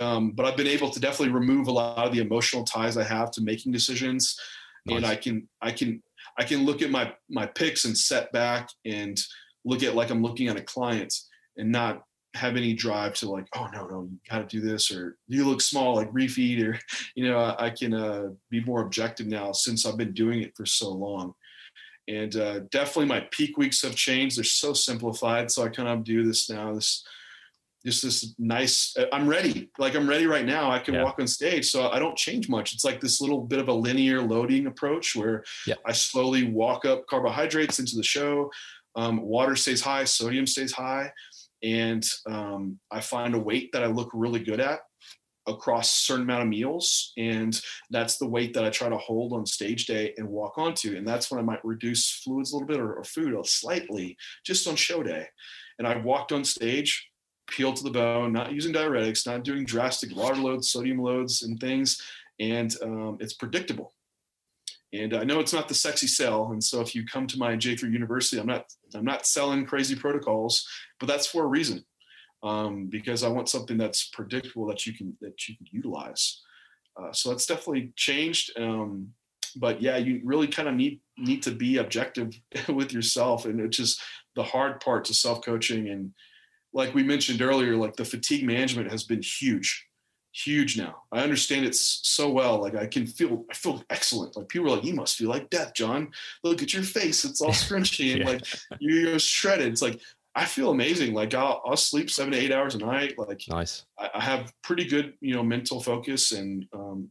[0.00, 3.04] um, but I've been able to definitely remove a lot of the emotional ties I
[3.04, 4.38] have to making decisions,
[4.86, 4.96] nice.
[4.96, 6.02] and I can I can
[6.38, 9.20] I can look at my my pics and set back and
[9.64, 11.14] look at like I'm looking at a client
[11.56, 12.02] and not
[12.34, 15.46] have any drive to like oh no no you got to do this or you
[15.46, 16.78] look small like refeed or
[17.14, 20.56] you know I, I can uh, be more objective now since I've been doing it
[20.56, 21.34] for so long.
[22.08, 24.36] And uh, definitely my peak weeks have changed.
[24.36, 27.04] They're so simplified so I kind of do this now this
[27.84, 29.70] just this nice uh, i'm ready.
[29.78, 30.70] Like i'm ready right now.
[30.70, 31.04] I can yeah.
[31.04, 32.74] walk on stage so i don't change much.
[32.74, 35.74] It's like this little bit of a linear loading approach where yeah.
[35.86, 38.50] i slowly walk up carbohydrates into the show.
[38.94, 41.10] Um, water stays high sodium stays high
[41.62, 44.80] and um, i find a weight that i look really good at
[45.48, 47.60] across a certain amount of meals and
[47.90, 51.08] that's the weight that i try to hold on stage day and walk onto and
[51.08, 54.76] that's when i might reduce fluids a little bit or, or food slightly just on
[54.76, 55.26] show day.
[55.78, 57.08] And i walked on stage
[57.52, 61.60] peeled to the bone, not using diuretics, not doing drastic water loads, sodium loads, and
[61.60, 62.02] things.
[62.40, 63.94] And um, it's predictable.
[64.92, 66.52] And I know it's not the sexy sell.
[66.52, 69.94] And so if you come to my J3 University, I'm not I'm not selling crazy
[69.94, 70.66] protocols,
[71.00, 71.84] but that's for a reason.
[72.42, 76.42] Um, because I want something that's predictable that you can that you can utilize.
[76.96, 78.52] Uh, so that's definitely changed.
[78.58, 79.14] Um,
[79.56, 82.34] but yeah, you really kind of need need to be objective
[82.68, 84.00] with yourself, and it's just
[84.34, 85.88] the hard part to self coaching.
[85.88, 86.12] And
[86.72, 89.86] like we mentioned earlier, like the fatigue management has been huge,
[90.32, 91.02] huge now.
[91.12, 92.60] I understand it so well.
[92.60, 94.36] Like I can feel, I feel excellent.
[94.36, 96.10] Like people are like, you must feel like death, John.
[96.42, 98.28] Look at your face; it's all scrunchy and yeah.
[98.28, 98.46] like
[98.80, 99.72] you're shredded.
[99.72, 100.00] It's like
[100.34, 101.12] I feel amazing.
[101.14, 103.18] Like I'll, I'll sleep seven to eight hours a night.
[103.18, 103.84] Like nice.
[103.98, 107.10] I, I have pretty good, you know, mental focus and um,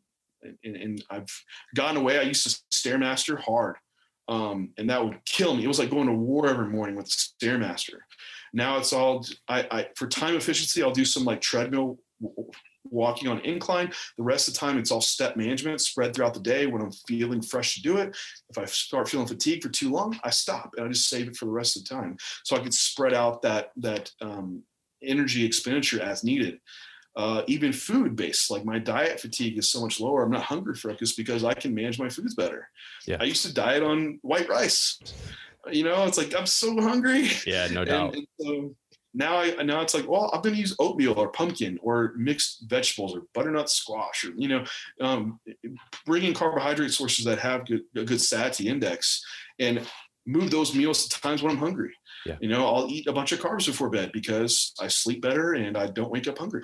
[0.64, 1.30] and, and I've
[1.76, 2.18] gotten away.
[2.18, 3.76] I used to stairmaster hard,
[4.28, 5.64] um, and that would kill me.
[5.64, 8.00] It was like going to war every morning with the stairmaster.
[8.54, 10.84] Now it's all I, I for time efficiency.
[10.84, 12.00] I'll do some like treadmill
[12.84, 13.92] walking on incline.
[14.18, 16.66] The rest of the time, it's all step management spread throughout the day.
[16.66, 18.16] When I'm feeling fresh to do it,
[18.50, 21.38] if I start feeling fatigued for too long, I stop and I just save it
[21.38, 24.64] for the rest of the time, so I can spread out that that um,
[25.04, 26.60] energy expenditure as needed
[27.16, 28.50] uh, even food based.
[28.52, 30.24] Like my diet fatigue is so much lower.
[30.24, 32.70] I'm not hungry focused because I can manage my foods better.
[33.06, 33.18] Yeah.
[33.20, 35.00] I used to diet on white rice.
[35.70, 37.30] You know, it's like I'm so hungry.
[37.46, 38.16] Yeah, no doubt.
[38.16, 38.76] And, and so
[39.14, 42.70] now I now it's like, well, I'm going to use oatmeal or pumpkin or mixed
[42.70, 44.66] vegetables or butternut squash or you know,
[45.02, 45.40] um,
[46.06, 49.24] bring in carbohydrate sources that have good, a good satiety index
[49.60, 49.88] and
[50.26, 51.94] move those meals to times when I'm hungry.
[52.26, 52.38] Yeah.
[52.40, 55.76] You know, I'll eat a bunch of carbs before bed because I sleep better and
[55.76, 56.64] I don't wake up hungry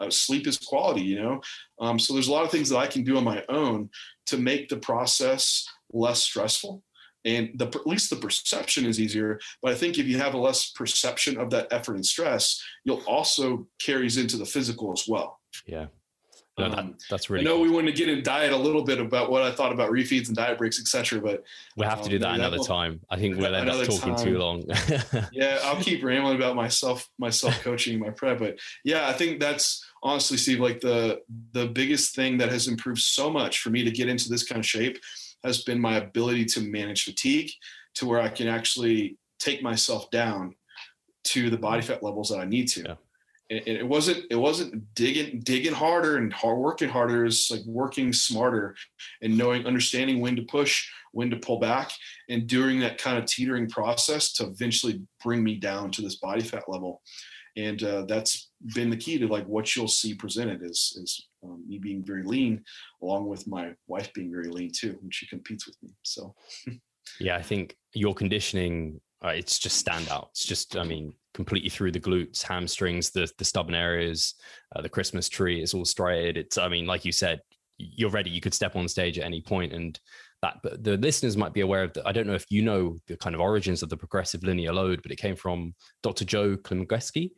[0.00, 1.40] uh, sleep is quality you know
[1.80, 3.88] um, so there's a lot of things that i can do on my own
[4.26, 6.82] to make the process less stressful
[7.26, 10.38] and the, at least the perception is easier but i think if you have a
[10.38, 15.40] less perception of that effort and stress you'll also carries into the physical as well
[15.66, 15.86] yeah
[16.58, 17.44] no, that, um, that's really.
[17.44, 17.64] I know cool.
[17.64, 20.28] we want to get in diet a little bit about what I thought about refeeds
[20.28, 21.20] and diet breaks, etc.
[21.20, 21.44] But
[21.76, 23.00] we have to do um, that another time.
[23.10, 24.24] I think we'll end up talking time.
[24.24, 24.64] too long.
[25.32, 28.38] yeah, I'll keep rambling about myself, my self coaching, my prep.
[28.38, 31.20] But yeah, I think that's honestly, Steve, like the
[31.52, 34.58] the biggest thing that has improved so much for me to get into this kind
[34.58, 34.98] of shape
[35.46, 37.50] has been my ability to manage fatigue,
[37.94, 40.54] to where I can actually take myself down
[41.24, 42.82] to the body fat levels that I need to.
[42.82, 42.94] Yeah
[43.50, 48.12] and it wasn't it wasn't digging digging harder and hard working harder it's like working
[48.12, 48.74] smarter
[49.22, 51.90] and knowing understanding when to push when to pull back
[52.28, 56.42] and during that kind of teetering process to eventually bring me down to this body
[56.42, 57.02] fat level
[57.56, 61.62] and uh, that's been the key to like what you'll see presented is is um,
[61.68, 62.62] me being very lean
[63.02, 66.34] along with my wife being very lean too and she competes with me so
[67.20, 71.92] yeah i think your conditioning uh, it's just standout it's just i mean completely through
[71.92, 74.34] the glutes, hamstrings, the the stubborn areas,
[74.74, 75.62] uh, the Christmas tree.
[75.62, 76.38] It's all striated.
[76.38, 77.40] It's I mean, like you said,
[77.76, 78.30] you're ready.
[78.30, 80.00] You could step on stage at any point, and
[80.42, 80.58] that.
[80.62, 82.06] But the listeners might be aware of that.
[82.06, 85.02] I don't know if you know the kind of origins of the progressive linear load,
[85.02, 86.24] but it came from Dr.
[86.24, 87.30] Joe Klemczewski.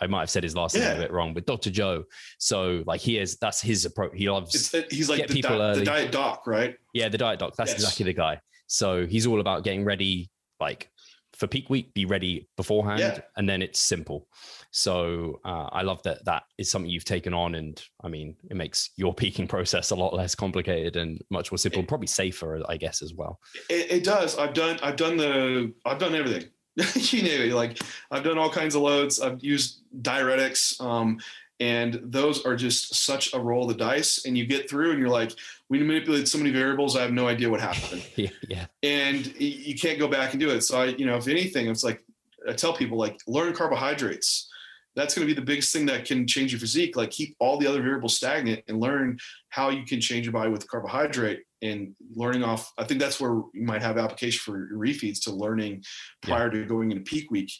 [0.00, 0.88] I might have said his last yeah.
[0.88, 1.70] name a bit wrong, but Dr.
[1.70, 2.04] Joe.
[2.38, 4.12] So like he is, that's his approach.
[4.14, 4.74] He loves.
[4.90, 6.76] he's like the, people di- the diet doc, right?
[6.92, 7.54] Yeah, the diet doc.
[7.56, 7.80] That's yes.
[7.80, 8.40] exactly the guy.
[8.66, 10.30] So he's all about getting ready,
[10.60, 10.90] like
[11.34, 13.20] for peak week, be ready beforehand, yeah.
[13.36, 14.28] and then it's simple.
[14.76, 18.56] So uh, I love that that is something you've taken on, and I mean, it
[18.56, 22.60] makes your peaking process a lot less complicated and much more simple, it, probably safer,
[22.68, 23.38] I guess, as well.
[23.70, 24.36] It, it, does.
[24.36, 24.80] I've done.
[24.82, 25.72] I've done the.
[25.86, 26.50] I've done everything.
[26.96, 27.78] you know, like
[28.10, 29.20] I've done all kinds of loads.
[29.20, 30.80] I've used diuretics.
[30.80, 31.20] Um,
[31.60, 34.98] and those are just such a roll of the dice and you get through and
[34.98, 35.30] you're like
[35.68, 39.76] we manipulated so many variables i have no idea what happened yeah, yeah and you
[39.76, 42.02] can't go back and do it so i you know if anything it's like
[42.48, 44.50] i tell people like learn carbohydrates
[44.96, 47.58] that's going to be the biggest thing that can change your physique like keep all
[47.58, 49.18] the other variables stagnant and learn
[49.50, 53.42] how you can change your body with carbohydrate and learning off i think that's where
[53.52, 55.82] you might have application for refeeds to learning
[56.22, 56.62] prior yeah.
[56.62, 57.50] to going into peak week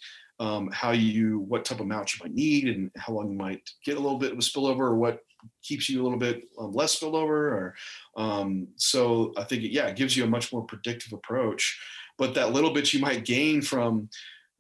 [0.41, 3.63] um, how you what type of amount you might need and how long you might
[3.85, 5.21] get a little bit of a spillover or what
[5.63, 7.75] keeps you a little bit um, less spillover or
[8.17, 11.79] um, so i think yeah it gives you a much more predictive approach
[12.19, 14.09] but that little bit you might gain from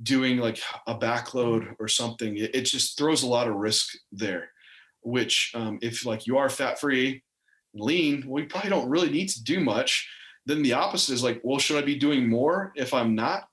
[0.04, 4.50] doing like a backload or something it, it just throws a lot of risk there
[5.02, 7.22] which um, if like you are fat free
[7.74, 10.08] lean well you probably don't really need to do much
[10.46, 13.44] then the opposite is like well should i be doing more if i'm not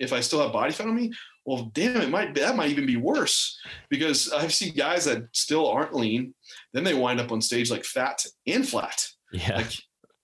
[0.00, 1.12] if I still have body fat on me,
[1.44, 5.68] well, damn, it might that might even be worse because I've seen guys that still
[5.68, 6.34] aren't lean,
[6.72, 9.06] then they wind up on stage like fat and flat.
[9.32, 9.58] Yeah.
[9.58, 9.72] Like,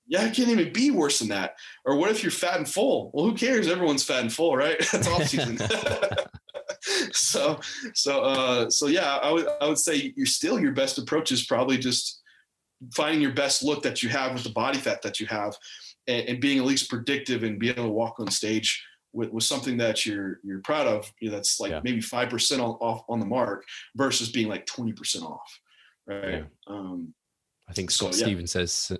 [0.06, 1.56] yeah, it can't even be worse than that.
[1.84, 3.10] Or what if you're fat and full?
[3.12, 3.68] Well, who cares?
[3.68, 4.78] Everyone's fat and full, right?
[4.92, 5.58] That's off season.
[7.12, 7.58] so,
[7.94, 11.46] so, uh, so yeah, I would, I would say you're still your best approach is
[11.46, 12.22] probably just
[12.94, 15.56] finding your best look that you have with the body fat that you have,
[16.06, 19.44] and, and being at least predictive and being able to walk on stage with, with
[19.44, 21.80] something that you're you're proud of, you know, that's like yeah.
[21.82, 23.64] maybe five percent off on the mark
[23.96, 25.60] versus being like twenty percent off,
[26.06, 26.30] right?
[26.34, 26.42] Yeah.
[26.66, 27.14] Um,
[27.68, 28.26] I think Scott So, yeah.
[28.26, 28.92] Stevens says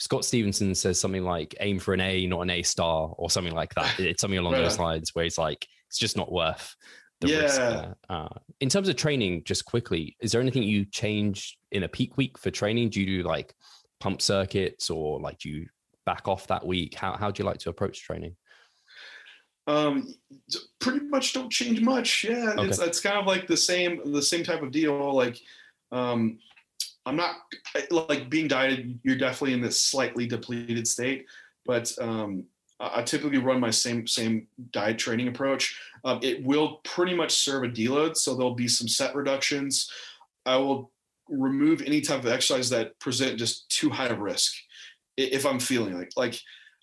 [0.00, 3.54] Scott Stevenson says something like aim for an A, not an A star, or something
[3.54, 4.00] like that.
[4.00, 6.74] It's something along Right those lines where it's like it's just not worth
[7.20, 7.60] the risk.
[7.60, 7.70] Yeah.
[7.70, 7.96] there.
[8.08, 8.28] Uh,
[8.60, 12.38] in terms of training, just quickly, is there anything you change in a peak week
[12.38, 12.88] for training?
[12.88, 13.54] Do you do like
[14.00, 15.66] pump circuits or like do you
[16.06, 16.94] back off that week?
[16.94, 18.36] How how do you like to approach training?
[19.66, 20.14] Um,
[20.80, 22.24] pretty much don't change much.
[22.24, 25.14] Yeah, it's it's kind of like the same the same type of deal.
[25.14, 25.38] Like,
[25.92, 26.38] um,
[27.06, 27.36] I'm not
[27.90, 28.98] like being dieted.
[29.02, 31.26] You're definitely in this slightly depleted state,
[31.64, 32.44] but um,
[32.78, 35.78] I typically run my same same diet training approach.
[36.04, 39.90] Um, it will pretty much serve a deload, so there'll be some set reductions.
[40.46, 40.90] I will
[41.28, 44.52] remove any type of exercise that present just too high of risk
[45.16, 46.40] if I'm feeling like like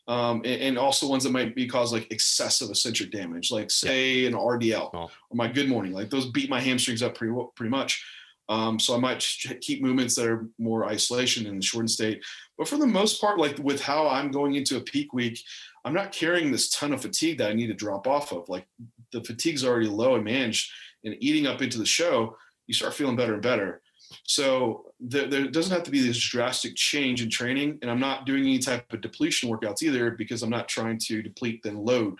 [0.07, 4.25] um, and, and also ones that might be cause like excessive eccentric damage, like say
[4.25, 5.09] an RDL Oh.
[5.29, 8.03] or my good morning, like those beat my hamstrings up pretty pretty much.
[8.49, 9.25] Um, so I might
[9.61, 12.23] keep movements that are more isolation in the shortened state.
[12.57, 15.41] But for the most part, like with how I'm going into a peak week,
[15.83, 18.47] I'm not carrying this ton of fatigue that I need to drop off of.
[18.49, 18.65] Like
[19.11, 20.71] the fatigue's already low and managed,
[21.03, 22.35] and eating up into the show,
[22.67, 23.81] you start feeling better and better.
[24.23, 28.25] So there, there doesn't have to be this drastic change in training, and I'm not
[28.25, 32.19] doing any type of depletion workouts either because I'm not trying to deplete then load,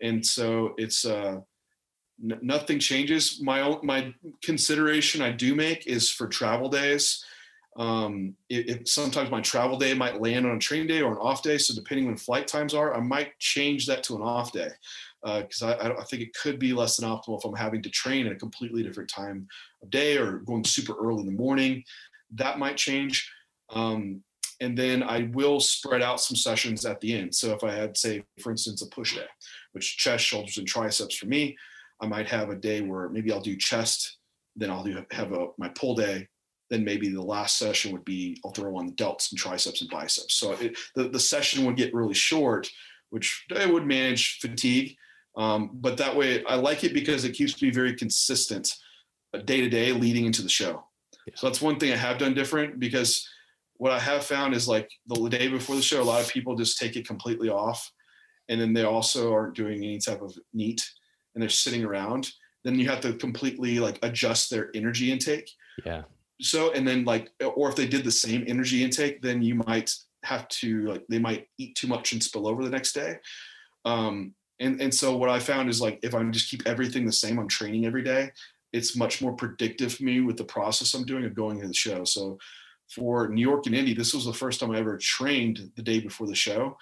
[0.00, 1.40] and so it's uh,
[2.22, 3.40] n- nothing changes.
[3.42, 7.24] My own my consideration I do make is for travel days.
[7.76, 11.18] Um, it, it, sometimes my travel day might land on a train day or an
[11.18, 14.52] off day, so depending when flight times are, I might change that to an off
[14.52, 14.68] day
[15.24, 17.90] because I, I, I think it could be less than optimal if I'm having to
[17.90, 19.48] train at a completely different time
[19.82, 21.82] of day or going super early in the morning.
[22.34, 23.28] That might change.
[23.70, 24.22] Um,
[24.60, 27.34] and then I will spread out some sessions at the end.
[27.34, 29.26] So if I had, say, for instance, a push day,
[29.72, 31.56] which chest, shoulders, and triceps for me,
[32.04, 34.18] I might have a day where maybe I'll do chest,
[34.56, 36.28] then I'll do have a my pull day.
[36.70, 39.90] Then maybe the last session would be I'll throw on the delts and triceps and
[39.90, 40.34] biceps.
[40.34, 42.70] So it, the the session would get really short,
[43.10, 44.96] which I would manage fatigue.
[45.36, 48.76] Um, but that way, I like it because it keeps me very consistent,
[49.44, 50.84] day to day, leading into the show.
[51.34, 53.26] So that's one thing I have done different because
[53.76, 56.54] what I have found is like the day before the show, a lot of people
[56.54, 57.90] just take it completely off,
[58.48, 60.88] and then they also aren't doing any type of NEAT,
[61.34, 62.30] and they're sitting around.
[62.64, 65.50] Then you have to completely like adjust their energy intake.
[65.84, 66.02] Yeah.
[66.40, 69.94] So and then like, or if they did the same energy intake, then you might
[70.24, 73.18] have to like they might eat too much and spill over the next day.
[73.84, 77.12] Um, and and so what I found is like if I just keep everything the
[77.12, 78.30] same, I'm training every day.
[78.72, 81.74] It's much more predictive for me with the process I'm doing of going to the
[81.74, 82.04] show.
[82.04, 82.38] So
[82.88, 86.00] for New York and Indy, this was the first time I ever trained the day
[86.00, 86.76] before the show,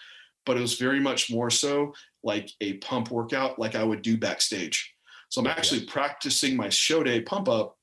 [0.44, 4.16] but it was very much more so like a pump workout, like I would do
[4.16, 4.94] backstage.
[5.28, 7.76] So I'm actually practicing my show day pump up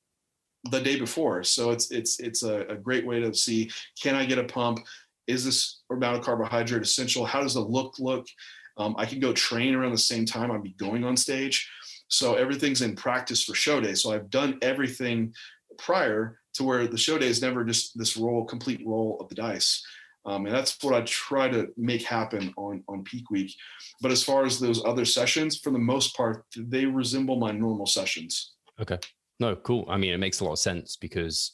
[0.71, 1.43] the day before.
[1.43, 4.79] So it's it's it's a, a great way to see can I get a pump?
[5.27, 7.25] Is this amount of carbohydrate essential?
[7.25, 8.27] How does the look look?
[8.77, 11.69] Um, I can go train around the same time I'd be going on stage.
[12.07, 13.93] So everything's in practice for show day.
[13.93, 15.33] So I've done everything
[15.77, 19.35] prior to where the show day is never just this roll, complete roll of the
[19.35, 19.83] dice.
[20.25, 23.51] Um, and that's what I try to make happen on, on peak week.
[24.01, 27.85] But as far as those other sessions, for the most part, they resemble my normal
[27.85, 28.53] sessions.
[28.81, 28.97] Okay.
[29.39, 29.85] No, cool.
[29.89, 31.53] I mean, it makes a lot of sense because,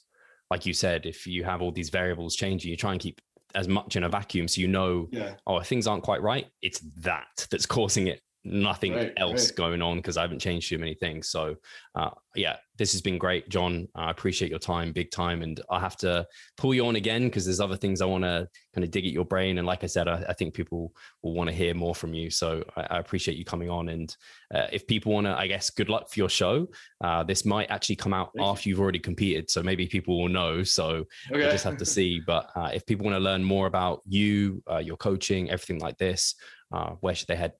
[0.49, 3.21] like you said, if you have all these variables changing, you try and keep
[3.53, 5.35] as much in a vacuum so you know, Yeah.
[5.47, 8.21] oh, if things aren't quite right, it's that that's causing it.
[8.47, 9.55] Nothing Right, else right.
[9.55, 11.29] going on because I haven't changed too many things.
[11.29, 11.55] So,
[11.95, 13.87] uh, yeah, this has been great, John.
[13.95, 15.41] I appreciate your time, big time.
[15.41, 18.47] And I have to pull you on again because there's other things I want to
[18.75, 19.57] kind of dig at your brain.
[19.57, 20.93] And like I said, I, I think people
[21.23, 22.29] will want to hear more from you.
[22.29, 23.89] So I, I appreciate you coming on.
[23.89, 24.15] And
[24.53, 26.67] uh, if people want to, I guess, good luck for your show.
[27.03, 28.51] Uh, this might actually come out Thank you.
[28.51, 30.61] after you've already competed, so maybe people will know.
[30.63, 30.85] So
[31.31, 31.39] Okay.
[31.39, 32.19] we'll just have to see.
[32.19, 35.97] But uh, if people want to learn more about you, uh, your coaching, everything like
[35.97, 36.35] this,
[36.71, 37.53] uh, where should they head?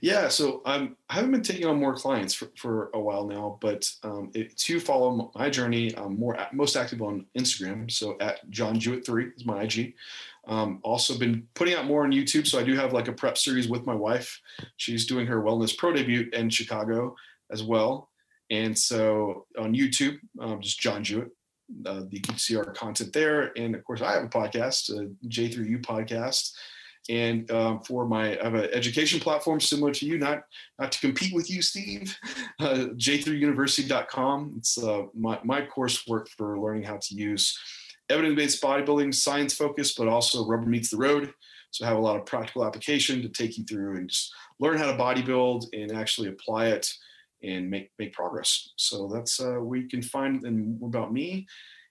[0.00, 3.88] Yeah, so I haven't been taking on more clients for, for a while now, but
[4.02, 7.90] um, to follow my journey, I'm more most active on Instagram.
[7.90, 9.94] So at John Jewett three is my IG.
[10.48, 12.46] Um, also been putting out more on YouTube.
[12.46, 14.40] So I do have like a prep series with my wife.
[14.76, 17.14] She's doing her wellness pro debut in Chicago
[17.50, 18.10] as well,
[18.50, 21.28] and so on YouTube, um, just John Jewett.
[21.86, 24.90] Uh, you can see our content there, and of course, I have a podcast,
[25.28, 26.52] J3U podcast
[27.08, 30.42] and um, for my I have an education platform similar to you, not
[30.78, 32.16] not to compete with you, Steve.
[32.60, 34.54] Uh, J3University.com.
[34.58, 37.58] It's uh, my my coursework for learning how to use
[38.08, 41.32] evidence-based bodybuilding, science focused, but also rubber meets the road.
[41.72, 44.78] So I have a lot of practical application to take you through and just learn
[44.78, 46.92] how to bodybuild and actually apply it
[47.42, 48.68] and make make progress.
[48.76, 51.46] So that's uh, where you can find and more about me.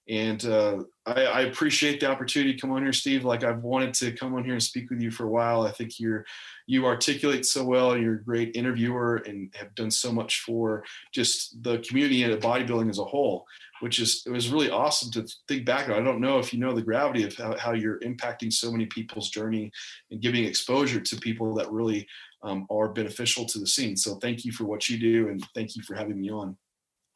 [0.09, 3.23] And uh, I, I, appreciate the opportunity to come on here, Steve.
[3.23, 5.61] Like I've wanted to come on here and speak with you for a while.
[5.61, 6.25] I think you're
[6.65, 7.95] you articulate so well.
[7.95, 10.83] You're a great interviewer and have done so much for
[11.13, 13.45] just the community and bodybuilding as a whole.
[13.81, 15.87] Which is it was really awesome to think back.
[15.87, 15.93] On.
[15.93, 18.87] I don't know if you know the gravity of how, how you're impacting so many
[18.87, 19.71] people's journey
[20.09, 22.07] and giving exposure to people that really
[22.43, 23.95] um, are beneficial to the scene.
[23.95, 26.57] So thank you for what you do and thank you for having me on.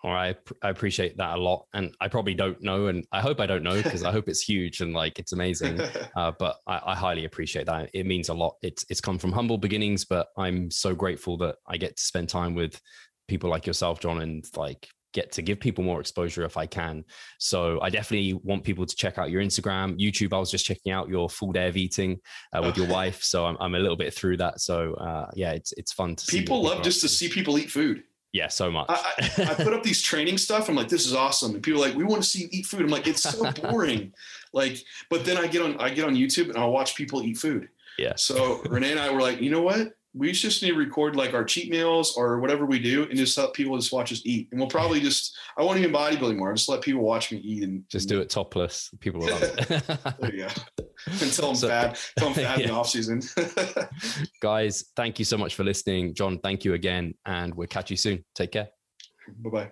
[0.05, 3.39] All right, I appreciate that a lot, and I probably don't know, and I hope
[3.39, 5.81] I don't know because I hope it's huge and like it's amazing.
[6.15, 7.89] Uh, but I, I, highly appreciate that.
[7.93, 8.55] It means a lot.
[8.61, 12.29] It's it's come from humble beginnings, but I'm so grateful that I get to spend
[12.29, 12.79] time with
[13.27, 17.03] people like yourself, John, and like get to give people more exposure if I can.
[17.39, 20.33] So I definitely want people to check out your Instagram, YouTube.
[20.33, 22.19] I was just checking out your full day of eating
[22.53, 24.61] uh, with your wife, so I'm, I'm a little bit through that.
[24.61, 28.03] So uh, yeah, it's it's fun to people love just to see people eat food.
[28.36, 28.88] Yeah, so much.
[28.89, 30.67] I, I, I, put up these training stuff.
[30.67, 32.65] I'm like, this is awesome, and people are like, we want to see you eat
[32.65, 32.81] food.
[32.81, 34.11] I'm like, it's so boring.
[34.51, 37.38] like, but then I get on I get on YouTube and I'll watch people eat
[37.38, 37.69] food.
[37.97, 38.11] Yeah.
[38.17, 39.95] So Renee and I were like, you know what?
[40.16, 43.38] We just need to record like our cheat meals or whatever we do and just
[43.38, 44.47] let people just watch us eat.
[44.51, 46.49] And we'll probably just, I won't even bodybuilding more.
[46.49, 48.89] I'll just let people watch me eat and just do it topless.
[49.01, 50.34] People will love it.
[50.34, 50.53] yeah.
[51.07, 52.63] Until I'm so, fat, until I'm fat yeah.
[52.63, 53.22] in the off season.
[54.41, 56.13] Guys, thank you so much for listening.
[56.13, 57.13] John, thank you again.
[57.26, 58.24] And we'll catch you soon.
[58.36, 58.70] Take care.
[59.43, 59.72] Bye-bye.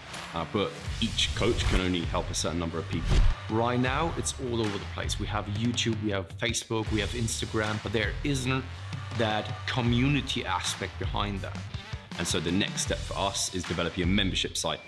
[0.33, 0.71] uh, but
[1.01, 3.17] each coach can only help a certain number of people.
[3.49, 5.19] Right now, it's all over the place.
[5.19, 8.63] We have YouTube, we have Facebook, we have Instagram, but there isn't
[9.17, 11.57] that community aspect behind that.
[12.17, 14.79] And so the next step for us is developing a membership site.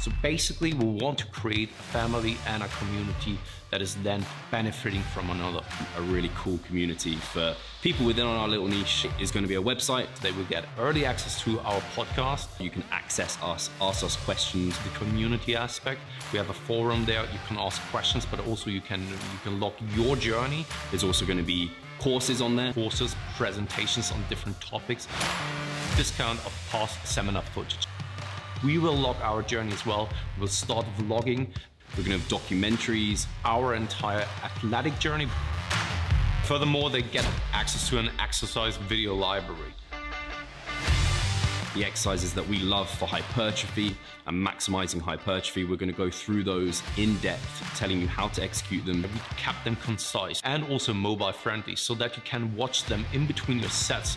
[0.00, 3.38] So basically, we want to create a family and a community
[3.70, 5.60] that is then benefiting from another.
[5.96, 9.62] A really cool community for people within our little niche is going to be a
[9.62, 10.06] website.
[10.20, 12.48] They will get early access to our podcast.
[12.60, 14.78] You can access us, ask us questions.
[14.78, 16.00] The community aspect,
[16.32, 17.22] we have a forum there.
[17.22, 20.64] You can ask questions, but also you can you can log your journey.
[20.90, 25.08] There's also going to be courses on there, courses, presentations on different topics,
[25.96, 27.86] discount of past seminar footage.
[28.64, 30.08] We will log our journey as well.
[30.38, 31.48] We'll start vlogging
[31.96, 35.28] we're going to have documentaries, our entire athletic journey.
[36.44, 39.72] Furthermore, they get access to an exercise video library.
[41.74, 46.44] The exercises that we love for hypertrophy and maximizing hypertrophy, we're going to go through
[46.44, 49.02] those in depth, telling you how to execute them.
[49.02, 53.26] We kept them concise and also mobile friendly so that you can watch them in
[53.26, 54.16] between your sets.